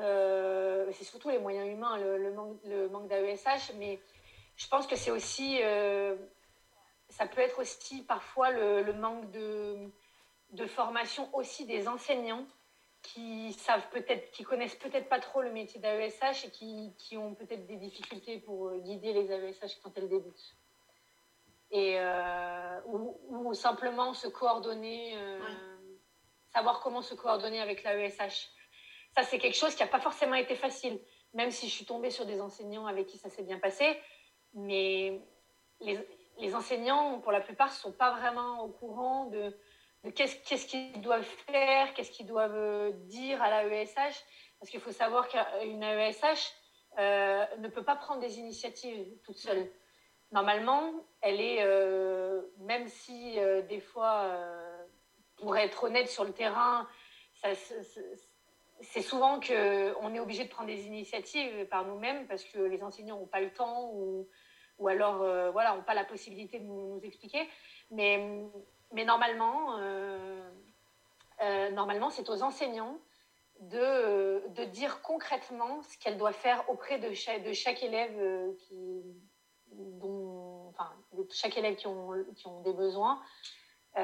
euh, 0.00 0.90
c'est 0.92 1.04
surtout 1.04 1.30
les 1.30 1.38
moyens 1.38 1.68
humains, 1.68 1.96
le, 1.98 2.32
manque, 2.32 2.58
le 2.64 2.88
manque 2.88 3.08
d'AESH, 3.08 3.72
mais 3.76 3.98
je 4.56 4.68
pense 4.68 4.86
que 4.86 4.96
c'est 4.96 5.10
aussi, 5.10 5.58
euh, 5.62 6.16
ça 7.08 7.26
peut 7.26 7.40
être 7.40 7.60
aussi 7.60 8.02
parfois 8.02 8.50
le, 8.50 8.92
manque 8.92 9.30
de, 9.30 9.90
de, 10.50 10.66
formation 10.66 11.34
aussi 11.34 11.66
des 11.66 11.88
enseignants 11.88 12.46
qui 13.02 13.52
savent 13.52 13.88
peut-être, 13.90 14.30
qui 14.32 14.42
connaissent 14.42 14.74
peut-être 14.74 15.08
pas 15.08 15.20
trop 15.20 15.42
le 15.42 15.52
métier 15.52 15.80
d'AESH 15.80 16.46
et 16.46 16.50
qui, 16.50 16.92
qui 16.98 17.16
ont 17.16 17.34
peut-être 17.34 17.66
des 17.66 17.76
difficultés 17.76 18.38
pour 18.38 18.74
guider 18.78 19.12
les 19.12 19.30
AESH 19.30 19.80
quand 19.82 19.96
elles 19.96 20.08
débutent. 20.08 20.56
Et, 21.70 21.94
euh, 21.98 22.80
ou, 22.86 23.54
simplement 23.54 24.14
se 24.14 24.28
coordonner, 24.28 25.16
savoir 26.52 26.80
comment 26.80 27.02
se 27.02 27.14
coordonner 27.14 27.60
avec 27.60 27.82
l'AESH 27.82 28.50
ça, 29.16 29.22
c'est 29.22 29.38
quelque 29.38 29.56
chose 29.56 29.74
qui 29.74 29.82
n'a 29.82 29.88
pas 29.88 30.00
forcément 30.00 30.34
été 30.34 30.54
facile, 30.54 31.00
même 31.32 31.50
si 31.50 31.68
je 31.68 31.72
suis 31.72 31.86
tombée 31.86 32.10
sur 32.10 32.26
des 32.26 32.42
enseignants 32.42 32.86
avec 32.86 33.06
qui 33.06 33.16
ça 33.16 33.30
s'est 33.30 33.42
bien 33.42 33.58
passé. 33.58 33.98
Mais 34.52 35.18
les 35.80 36.54
enseignants, 36.54 37.18
pour 37.20 37.32
la 37.32 37.40
plupart, 37.40 37.68
ne 37.68 37.72
sont 37.72 37.92
pas 37.92 38.10
vraiment 38.10 38.62
au 38.62 38.68
courant 38.68 39.24
de, 39.26 39.56
qu'est-ce 40.14 40.66
qu'ils 40.66 41.00
doivent 41.00 41.28
faire, 41.46 41.92
qu'est-ce 41.94 42.10
qu'ils 42.10 42.26
doivent 42.26 42.92
dire 43.06 43.42
à 43.42 43.64
l'AESH. 43.64 44.24
Parce 44.58 44.70
qu'il 44.70 44.80
faut 44.80 44.92
savoir 44.92 45.28
qu'une 45.28 45.82
AESH 45.82 46.52
ne 46.98 47.68
peut 47.68 47.82
pas 47.82 47.96
prendre 47.96 48.20
des 48.20 48.38
initiatives 48.38 49.06
toute 49.24 49.36
seule. 49.36 49.70
Normalement, 50.32 50.92
elle 51.20 51.40
est, 51.40 51.64
même 52.58 52.88
si 52.88 53.38
des 53.68 53.80
fois, 53.80 54.30
pour 55.36 55.56
être 55.56 55.84
honnête 55.84 56.08
sur 56.08 56.24
le 56.24 56.32
terrain, 56.32 56.88
c'est 58.80 59.02
souvent 59.02 59.40
qu'on 59.40 60.14
est 60.14 60.20
obligé 60.20 60.44
de 60.44 60.48
prendre 60.48 60.68
des 60.68 60.86
initiatives 60.86 61.66
par 61.66 61.86
nous-mêmes 61.86 62.26
parce 62.26 62.44
que 62.44 62.58
les 62.58 62.82
enseignants 62.82 63.18
n'ont 63.18 63.26
pas 63.26 63.40
le 63.40 63.52
temps 63.52 63.90
ou, 63.92 64.28
ou 64.78 64.88
alors 64.88 65.22
euh, 65.22 65.50
voilà, 65.50 65.74
n'ont 65.74 65.82
pas 65.82 65.94
la 65.94 66.04
possibilité 66.04 66.58
de 66.58 66.64
nous, 66.64 67.00
expliquer. 67.02 67.48
Mais, 67.90 68.44
mais 68.92 69.04
normalement, 69.04 69.76
euh, 69.78 70.50
euh, 71.42 71.70
normalement 71.70 72.10
c'est 72.10 72.28
aux 72.28 72.42
enseignants 72.42 72.98
de, 73.60 74.46
de 74.48 74.64
dire 74.64 75.02
concrètement 75.02 75.82
ce 75.82 75.98
qu'elle 75.98 76.18
doit 76.18 76.32
faire 76.32 76.68
auprès 76.68 76.98
de 76.98 77.12
chaque, 77.12 77.42
de 77.42 77.52
chaque 77.52 77.82
élève 77.82 78.54
qui, 78.58 79.02
dont, 79.72 80.68
enfin, 80.68 80.92
chaque 81.30 81.56
élève 81.56 81.76
qui 81.76 81.86
ont, 81.86 82.12
qui 82.34 82.46
ont 82.46 82.60
des 82.60 82.74
besoins. 82.74 83.22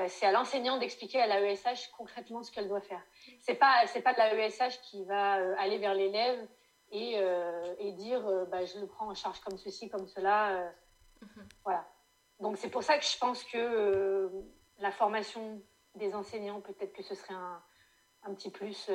c'est 0.09 0.27
à 0.27 0.33
l'enseignant 0.33 0.79
d'expliquer 0.79 1.21
à 1.21 1.27
l'AESH 1.27 1.91
concrètement 1.97 2.43
ce 2.43 2.51
qu'elle 2.51 2.69
doit 2.69 2.81
faire. 2.81 3.03
C'est 3.41 3.57
pas 3.57 3.87
c'est 3.87 4.01
pas 4.01 4.15
de 4.15 4.19
l'AESH 4.19 4.81
qui 4.83 5.05
va 5.05 5.35
aller 5.59 5.79
vers 5.79 5.95
l'élève 5.95 6.49
et, 6.93 7.15
euh, 7.17 7.75
et 7.79 7.93
dire 7.93 8.25
euh, 8.27 8.45
bah, 8.45 8.65
je 8.65 8.79
le 8.79 8.87
prends 8.87 9.09
en 9.09 9.15
charge 9.15 9.41
comme 9.41 9.59
ceci, 9.59 9.89
comme 9.89 10.07
cela. 10.07 10.57
Euh. 10.57 10.71
Mhm. 11.23 11.49
Voilà. 11.65 11.89
Donc 12.39 12.59
c'est 12.59 12.69
pour 12.69 12.83
ça 12.83 12.99
que 12.99 13.05
je 13.05 13.19
pense 13.19 13.43
que 13.45 14.31
la 14.83 14.93
formation 14.93 15.63
des 15.95 16.15
enseignants, 16.15 16.61
peut-être 16.61 16.93
que 16.93 17.03
ce 17.03 17.15
serait 17.15 17.35
un, 17.35 17.63
un 18.25 18.35
petit 18.35 18.51
plus. 18.51 18.91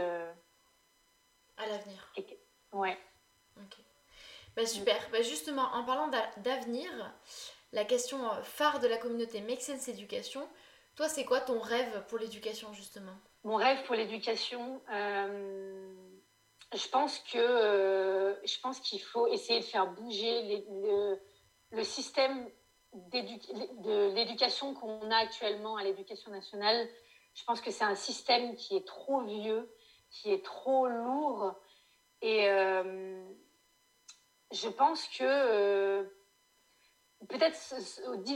à 1.57 1.65
l'avenir. 1.67 2.13
Ouais. 2.71 2.97
Ok. 3.57 3.77
Bah, 4.55 4.65
super. 4.65 5.09
Bah, 5.11 5.21
justement, 5.21 5.69
en 5.73 5.83
parlant 5.83 6.09
d'avenir, 6.37 6.89
la 7.71 7.85
question 7.85 8.29
phare 8.43 8.79
de 8.79 8.87
la 8.87 8.97
communauté 8.97 9.41
Make 9.41 9.61
Sense 9.61 9.87
Education, 9.87 10.47
toi, 10.95 11.07
c'est 11.07 11.25
quoi 11.25 11.41
ton 11.41 11.59
rêve 11.59 12.03
pour 12.07 12.17
l'éducation, 12.17 12.73
justement? 12.73 13.15
Mon 13.43 13.55
rêve 13.55 13.83
pour 13.85 13.95
l'éducation, 13.95 14.81
je 16.73 16.87
pense 16.89 17.19
que 17.19 17.37
euh, 17.37 18.35
je 18.45 18.59
pense 18.59 18.79
qu'il 18.79 19.01
faut 19.01 19.27
essayer 19.27 19.59
de 19.59 19.65
faire 19.65 19.87
bouger 19.87 20.65
le, 21.71 21.83
système 21.83 22.49
de 22.93 24.13
l'éducation 24.13 24.73
qu'on 24.73 25.11
a 25.11 25.17
actuellement 25.17 25.77
à 25.77 25.83
l'éducation 25.83 26.31
nationale. 26.31 26.87
Je 27.33 27.43
pense 27.43 27.61
que 27.61 27.71
c'est 27.71 27.83
un 27.83 27.95
système 27.95 28.55
qui 28.55 28.75
est 28.75 28.85
trop 28.85 29.21
vieux, 29.21 29.71
qui 30.09 30.31
est 30.31 30.43
trop 30.43 30.87
lourd. 30.87 31.53
Et 32.21 32.49
euh, 32.49 33.23
je 34.51 34.69
pense 34.69 35.07
que 35.09 35.23
euh, 35.23 36.03
peut-être 37.29 37.57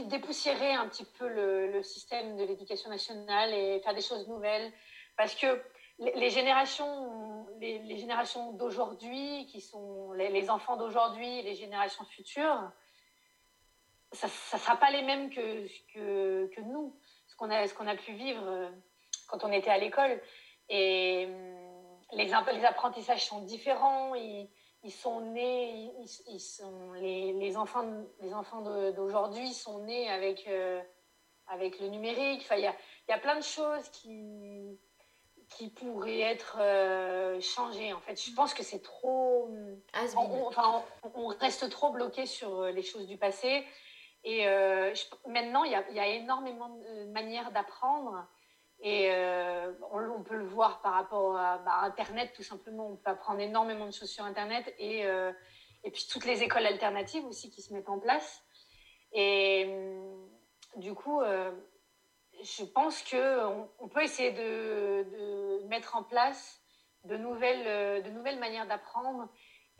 dépoussiérer 0.08 0.72
un 0.72 0.88
petit 0.88 1.04
peu 1.18 1.28
le, 1.28 1.82
système 1.82 2.36
de 2.36 2.44
l'éducation 2.44 2.90
nationale 2.90 3.52
et 3.52 3.80
faire 3.80 3.94
des 3.94 4.02
choses 4.02 4.28
nouvelles. 4.28 4.72
Parce 5.16 5.34
que 5.34 5.60
les, 5.98 6.30
générations, 6.30 7.46
les, 7.60 7.96
générations 7.98 8.52
d'aujourd'hui, 8.52 9.46
qui 9.46 9.60
sont 9.60 10.12
les, 10.12 10.50
enfants 10.50 10.76
d'aujourd'hui, 10.76 11.42
les 11.42 11.54
générations 11.54 12.04
futures, 12.04 12.70
ça 14.12 14.26
ne 14.26 14.60
sera 14.60 14.76
pas 14.76 14.90
les 14.90 15.02
mêmes 15.02 15.30
que, 15.30 15.66
que, 15.94 16.46
que 16.54 16.60
nous, 16.60 16.94
ce 17.26 17.36
qu'on 17.36 17.50
a, 17.50 17.66
qu'on 17.68 17.86
a 17.86 17.96
pu 17.96 18.12
vivre 18.12 18.42
euh, 18.46 18.68
quand 19.28 19.44
on 19.44 19.52
était 19.52 19.70
à 19.70 19.78
l'école. 19.78 20.20
Et 20.68 21.26
hum, 21.26 21.98
les, 22.12 22.26
les 22.26 22.64
apprentissages 22.64 23.24
sont 23.24 23.42
différents, 23.42 24.14
ils, 24.14 24.48
ils 24.82 24.92
sont 24.92 25.20
nés, 25.20 25.90
ils, 26.28 26.40
sont, 26.40 26.92
les, 26.94 27.32
les, 27.32 27.56
enfants, 27.56 27.86
les 28.20 28.34
enfants 28.34 28.62
d'aujourd'hui 28.92 29.52
sont 29.52 29.84
nés 29.84 30.08
avec, 30.10 30.46
euh, 30.48 30.82
avec 31.46 31.80
le 31.80 31.88
numérique. 31.88 32.42
Enfin, 32.42 32.56
il 32.56 32.62
y 32.62 32.66
a, 32.66 32.74
y 33.08 33.12
a 33.12 33.18
plein 33.18 33.36
de 33.36 33.44
choses 33.44 33.88
qui 33.90 34.78
qui 35.56 35.68
pourrait 35.68 36.20
être 36.20 36.56
euh, 36.60 37.40
changé. 37.40 37.92
En 37.92 38.00
fait, 38.00 38.20
je 38.20 38.32
pense 38.32 38.54
que 38.54 38.62
c'est 38.62 38.82
trop. 38.82 39.50
On, 40.16 40.46
enfin, 40.46 40.82
on, 41.14 41.26
reste 41.26 41.68
trop 41.70 41.90
bloqué 41.90 42.26
sur 42.26 42.60
euh, 42.60 42.70
les 42.70 42.82
choses 42.82 43.06
du 43.06 43.16
passé. 43.16 43.64
Et 44.24 44.46
euh, 44.46 44.92
maintenant, 45.26 45.64
il 45.64 45.72
y, 45.72 46.00
a, 46.00 46.06
énormément 46.08 46.68
de 46.68 47.10
manières 47.12 47.50
d'apprendre. 47.52 48.26
Et 48.84 49.10
on, 49.92 50.22
peut 50.22 50.36
le 50.36 50.44
voir 50.44 50.80
par 50.80 50.94
rapport 50.94 51.36
à 51.36 51.58
bah, 51.58 51.80
Internet, 51.82 52.32
tout 52.34 52.42
simplement. 52.42 52.88
On 52.88 52.96
peut 52.96 53.10
apprendre 53.10 53.40
énormément 53.40 53.86
de 53.86 53.92
choses 53.92 54.10
sur 54.10 54.24
Internet. 54.24 54.74
Et, 54.78 55.04
puis 55.92 56.06
toutes 56.10 56.24
les 56.24 56.42
écoles 56.42 56.66
alternatives 56.66 57.24
aussi 57.26 57.50
qui 57.50 57.62
se 57.62 57.72
mettent 57.72 57.88
en 57.88 57.98
place. 57.98 58.42
Et 59.12 59.68
du 60.76 60.94
coup 60.94 61.20
je 62.42 62.64
pense 62.64 63.02
qu'on 63.02 63.68
on 63.78 63.88
peut 63.88 64.02
essayer 64.02 64.32
de, 64.32 65.66
mettre 65.68 65.96
en 65.96 66.02
place 66.02 66.60
de 67.04 67.16
nouvelles, 67.16 67.66
euh, 67.66 68.00
de 68.00 68.10
nouvelles 68.10 68.38
manières 68.38 68.66
d'apprendre. 68.66 69.28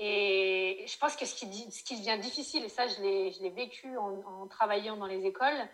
Et 0.04 0.84
je 0.84 0.98
pense 0.98 1.14
que 1.14 1.24
ce 1.24 1.32
qui, 1.36 1.46
ce 1.70 1.84
qui 1.84 1.96
devient 1.96 2.18
difficile, 2.20 2.64
et 2.64 2.68
ça 2.68 2.88
je 2.88 3.00
l'ai 3.00 3.50
vécu 3.50 3.96
en, 3.96 4.48
travaillant 4.48 4.96
dans 4.96 5.06
les 5.06 5.24
écoles, 5.24 5.68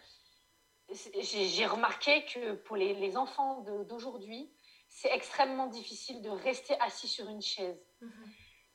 j'ai 1.18 1.64
remarqué 1.64 2.26
que 2.26 2.52
pour 2.52 2.76
les, 2.76 3.16
enfants 3.16 3.64
d'aujourd'hui, 3.88 4.52
c'est 4.86 5.10
extrêmement 5.12 5.66
difficile 5.66 6.20
de 6.20 6.28
rester 6.28 6.78
assis 6.78 7.08
sur 7.08 7.26
une 7.30 7.40
chaise. 7.40 7.82
Mm-hmm. 8.02 8.08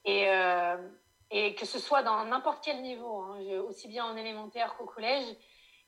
Et, 0.05 0.29
euh, 0.29 0.89
et 1.29 1.53
que 1.53 1.67
ce 1.67 1.77
soit 1.77 2.01
dans 2.01 2.25
n'importe 2.25 2.63
quel 2.65 2.81
niveau, 2.81 3.21
hein, 3.21 3.39
aussi 3.67 3.87
bien 3.87 4.05
en 4.05 4.17
élémentaire 4.17 4.75
qu'au 4.75 4.85
collège, 4.85 5.25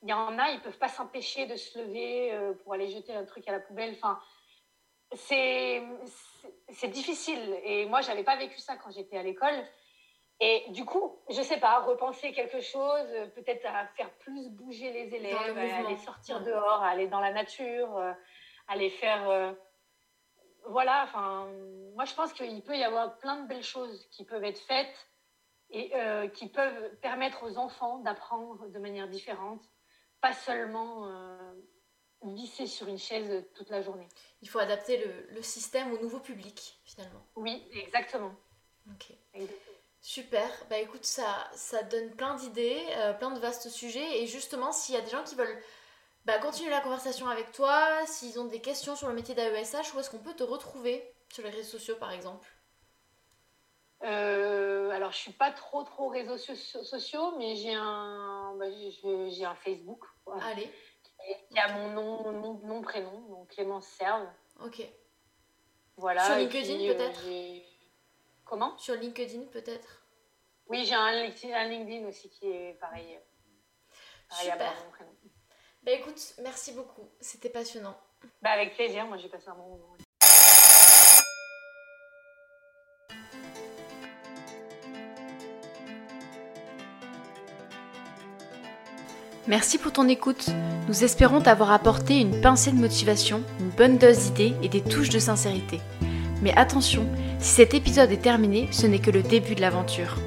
il 0.03 0.09
y 0.09 0.13
en 0.13 0.37
a, 0.37 0.51
ils 0.51 0.61
peuvent 0.61 0.77
pas 0.77 0.89
s'empêcher 0.89 1.47
de 1.47 1.55
se 1.55 1.79
lever 1.79 2.31
euh, 2.33 2.53
pour 2.53 2.73
aller 2.73 2.91
jeter 2.91 3.15
un 3.15 3.25
truc 3.25 3.47
à 3.47 3.51
la 3.51 3.59
poubelle. 3.59 3.95
Enfin, 3.95 4.19
c'est 5.15 6.87
difficile. 6.89 7.59
Et 7.63 7.85
moi, 7.85 8.01
j'avais 8.01 8.23
pas 8.23 8.35
vécu 8.35 8.59
ça 8.59 8.75
quand 8.75 8.91
j'étais 8.91 9.17
à 9.17 9.23
l'école. 9.23 9.63
Et 10.41 10.65
du 10.69 10.83
coup, 10.83 11.17
je 11.29 11.41
sais 11.41 11.59
pas, 11.59 11.79
repenser 11.79 12.33
quelque 12.33 12.59
chose, 12.59 13.07
peut-être 13.35 13.65
à 13.65 13.87
faire 13.95 14.11
plus 14.17 14.49
bouger 14.49 14.91
les 14.91 15.15
élèves, 15.15 15.57
à 15.57 15.77
aller 15.77 15.97
sortir 15.97 16.41
dehors, 16.41 16.83
à 16.83 16.89
aller 16.89 17.07
dans 17.07 17.21
la 17.21 17.31
nature, 17.31 17.95
euh, 17.97 18.11
aller 18.67 18.89
faire. 18.89 19.29
Euh, 19.29 19.53
voilà, 20.67 21.03
enfin, 21.03 21.47
moi 21.93 22.05
je 22.05 22.13
pense 22.15 22.33
qu'il 22.33 22.61
peut 22.63 22.75
y 22.75 22.83
avoir 22.83 23.17
plein 23.19 23.43
de 23.43 23.47
belles 23.47 23.63
choses 23.63 24.07
qui 24.09 24.25
peuvent 24.25 24.43
être 24.43 24.59
faites 24.59 25.07
et 25.69 25.91
qui 26.33 26.49
peuvent 26.49 26.95
permettre 27.01 27.43
aux 27.43 27.57
enfants 27.57 27.99
d'apprendre 27.99 28.67
de 28.67 28.79
manière 28.79 29.07
différente 29.07 29.61
pas 30.21 30.33
seulement 30.33 31.07
euh, 32.25 32.65
sur 32.65 32.87
une 32.87 32.97
chaise 32.97 33.45
toute 33.53 33.69
la 33.69 33.81
journée. 33.81 34.07
Il 34.41 34.49
faut 34.49 34.59
adapter 34.59 35.03
le, 35.29 35.41
système 35.41 35.91
au 35.93 35.97
nouveau 35.99 36.19
public, 36.19 36.79
finalement. 36.83 37.25
Oui, 37.35 37.63
exactement. 37.73 38.33
Ok. 38.91 39.13
Super. 40.01 40.47
Bah 40.69 40.77
écoute, 40.77 41.03
ça, 41.03 41.49
ça 41.53 41.81
donne 41.83 42.11
plein 42.11 42.35
d'idées, 42.35 42.79
euh, 42.97 43.13
plein 43.13 43.31
de 43.31 43.39
vastes 43.39 43.69
sujets. 43.69 44.21
Et 44.21 44.27
justement, 44.27 44.71
s'il 44.71 44.93
y 44.93 44.97
a 44.97 45.01
des 45.01 45.09
gens 45.09 45.23
qui 45.23 45.35
veulent 45.35 45.59
bah, 46.25 46.37
continuer 46.37 46.69
la 46.69 46.81
conversation 46.81 47.27
avec 47.27 47.51
toi, 47.51 48.05
s'ils 48.05 48.39
ont 48.39 48.45
des 48.45 48.61
questions 48.61 48.95
sur 48.95 49.07
le 49.07 49.15
métier 49.15 49.33
d'AESH, 49.33 49.93
où 49.93 49.99
est-ce 49.99 50.09
qu'on 50.09 50.19
peut 50.19 50.35
te 50.35 50.43
retrouver 50.43 51.11
Sur 51.33 51.43
les 51.43 51.49
réseaux 51.49 51.77
sociaux, 51.77 51.95
par 51.95 52.11
exemple? 52.11 52.47
Euh, 54.03 54.89
alors, 54.91 55.11
je 55.11 55.17
suis 55.17 55.33
pas 55.33 55.51
trop 55.51 55.83
trop 55.83 56.09
réseaux 56.09 56.37
sociaux, 56.37 57.35
mais 57.37 57.55
j'ai 57.55 57.73
un, 57.73 58.55
bah, 58.59 58.65
j'ai 58.69 59.45
un 59.45 59.55
Facebook. 59.55 60.03
Allez. 60.41 60.71
Il 61.51 61.55
y 61.55 61.59
a 61.59 61.73
mon 61.73 61.89
nom, 61.89 62.57
nom 62.63 62.81
prénom, 62.81 63.19
donc 63.29 63.49
Clémence 63.49 63.87
Serve. 63.87 64.27
Ok. 64.63 64.81
Voilà. 65.97 66.25
Sur 66.25 66.35
LinkedIn 66.35 66.79
euh, 66.79 66.93
peut-être? 66.93 67.21
Comment? 68.43 68.77
Sur 68.77 68.95
LinkedIn 68.95 69.45
peut-être? 69.45 70.05
Oui, 70.67 70.85
j'ai 70.85 70.95
un, 70.95 71.65
LinkedIn 71.65 72.07
aussi 72.07 72.29
qui 72.29 72.47
est 72.47 72.73
pareil. 72.79 73.19
pareil 74.29 74.51
Super. 74.51 74.71
À 74.71 74.83
mon 74.83 74.91
prénom. 74.91 75.15
Bah 75.83 75.91
écoute, 75.91 76.33
merci 76.41 76.71
beaucoup. 76.73 77.07
C'était 77.19 77.49
passionnant. 77.49 77.95
Bah 78.41 78.51
avec 78.51 78.73
plaisir. 78.73 79.05
Moi, 79.05 79.17
j'ai 79.17 79.29
passé 79.29 79.49
un 79.49 79.55
bon 79.55 79.69
moment. 79.69 79.95
Merci 89.47 89.77
pour 89.77 89.91
ton 89.91 90.07
écoute. 90.07 90.49
Nous 90.87 91.03
espérons 91.03 91.39
t'avoir 91.39 91.71
apporté 91.71 92.19
une 92.19 92.41
pincée 92.41 92.71
de 92.71 92.79
motivation, 92.79 93.43
une 93.59 93.69
bonne 93.69 93.99
dose 93.99 94.17
d'idées 94.31 94.55
et 94.63 94.69
des 94.69 94.81
touches 94.81 95.09
de 95.09 95.19
sincérité. 95.19 95.81
Mais 96.41 96.51
attention, 96.57 97.05
si 97.37 97.49
cet 97.49 97.75
épisode 97.75 98.11
est 98.11 98.23
terminé, 98.23 98.67
ce 98.71 98.87
n'est 98.87 98.97
que 98.97 99.11
le 99.11 99.21
début 99.21 99.53
de 99.53 99.61
l'aventure. 99.61 100.17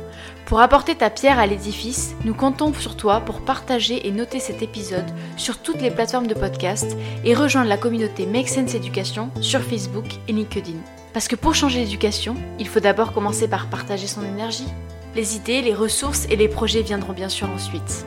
Pour 0.47 0.61
apporter 0.61 0.95
ta 0.95 1.11
pierre 1.11 1.41
à 1.41 1.49
l'édifice, 1.49 2.15
nous 2.25 2.33
comptons 2.33 2.73
sur 2.73 2.97
toi 2.97 3.21
pour 3.21 3.41
partager 3.41 4.07
et 4.07 4.13
noter 4.13 4.39
cet 4.39 4.63
épisode 4.63 5.11
sur 5.37 5.59
toutes 5.59 5.83
les 5.83 5.91
plateformes 5.91 6.29
de 6.29 6.35
podcast 6.35 6.97
et 7.25 7.35
rejoindre 7.35 7.69
la 7.69 7.77
communauté 7.77 8.25
Make 8.25 8.49
Sense 8.49 8.77
Education 8.77 9.31
sur 9.41 9.63
Facebook 9.63 10.07
et 10.29 10.33
LinkedIn. 10.33 10.79
Parce 11.13 11.27
que 11.27 11.37
pour 11.37 11.57
changer 11.57 11.81
l'éducation, 11.81 12.37
il 12.61 12.69
faut 12.69 12.81
d'abord 12.81 13.13
commencer 13.13 13.49
par 13.49 13.69
partager 13.69 14.07
son 14.07 14.25
énergie. 14.25 14.69
Les 15.17 15.35
idées, 15.35 15.61
les 15.61 15.75
ressources 15.75 16.27
et 16.31 16.37
les 16.37 16.49
projets 16.49 16.83
viendront 16.83 17.15
bien 17.15 17.29
sûr 17.29 17.51
ensuite. 17.51 18.07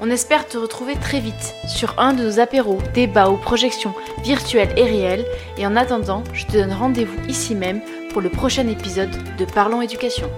On 0.00 0.10
espère 0.10 0.46
te 0.46 0.56
retrouver 0.56 0.94
très 0.94 1.18
vite 1.18 1.54
sur 1.66 1.98
un 1.98 2.12
de 2.12 2.22
nos 2.22 2.38
apéros, 2.38 2.78
débats 2.94 3.30
ou 3.30 3.36
projections 3.36 3.94
virtuelles 4.22 4.72
et 4.76 4.84
réelles. 4.84 5.24
Et 5.56 5.66
en 5.66 5.74
attendant, 5.74 6.22
je 6.32 6.46
te 6.46 6.52
donne 6.52 6.72
rendez-vous 6.72 7.18
ici 7.28 7.56
même 7.56 7.80
pour 8.12 8.22
le 8.22 8.28
prochain 8.28 8.68
épisode 8.68 9.10
de 9.38 9.44
Parlons 9.44 9.82
Éducation. 9.82 10.30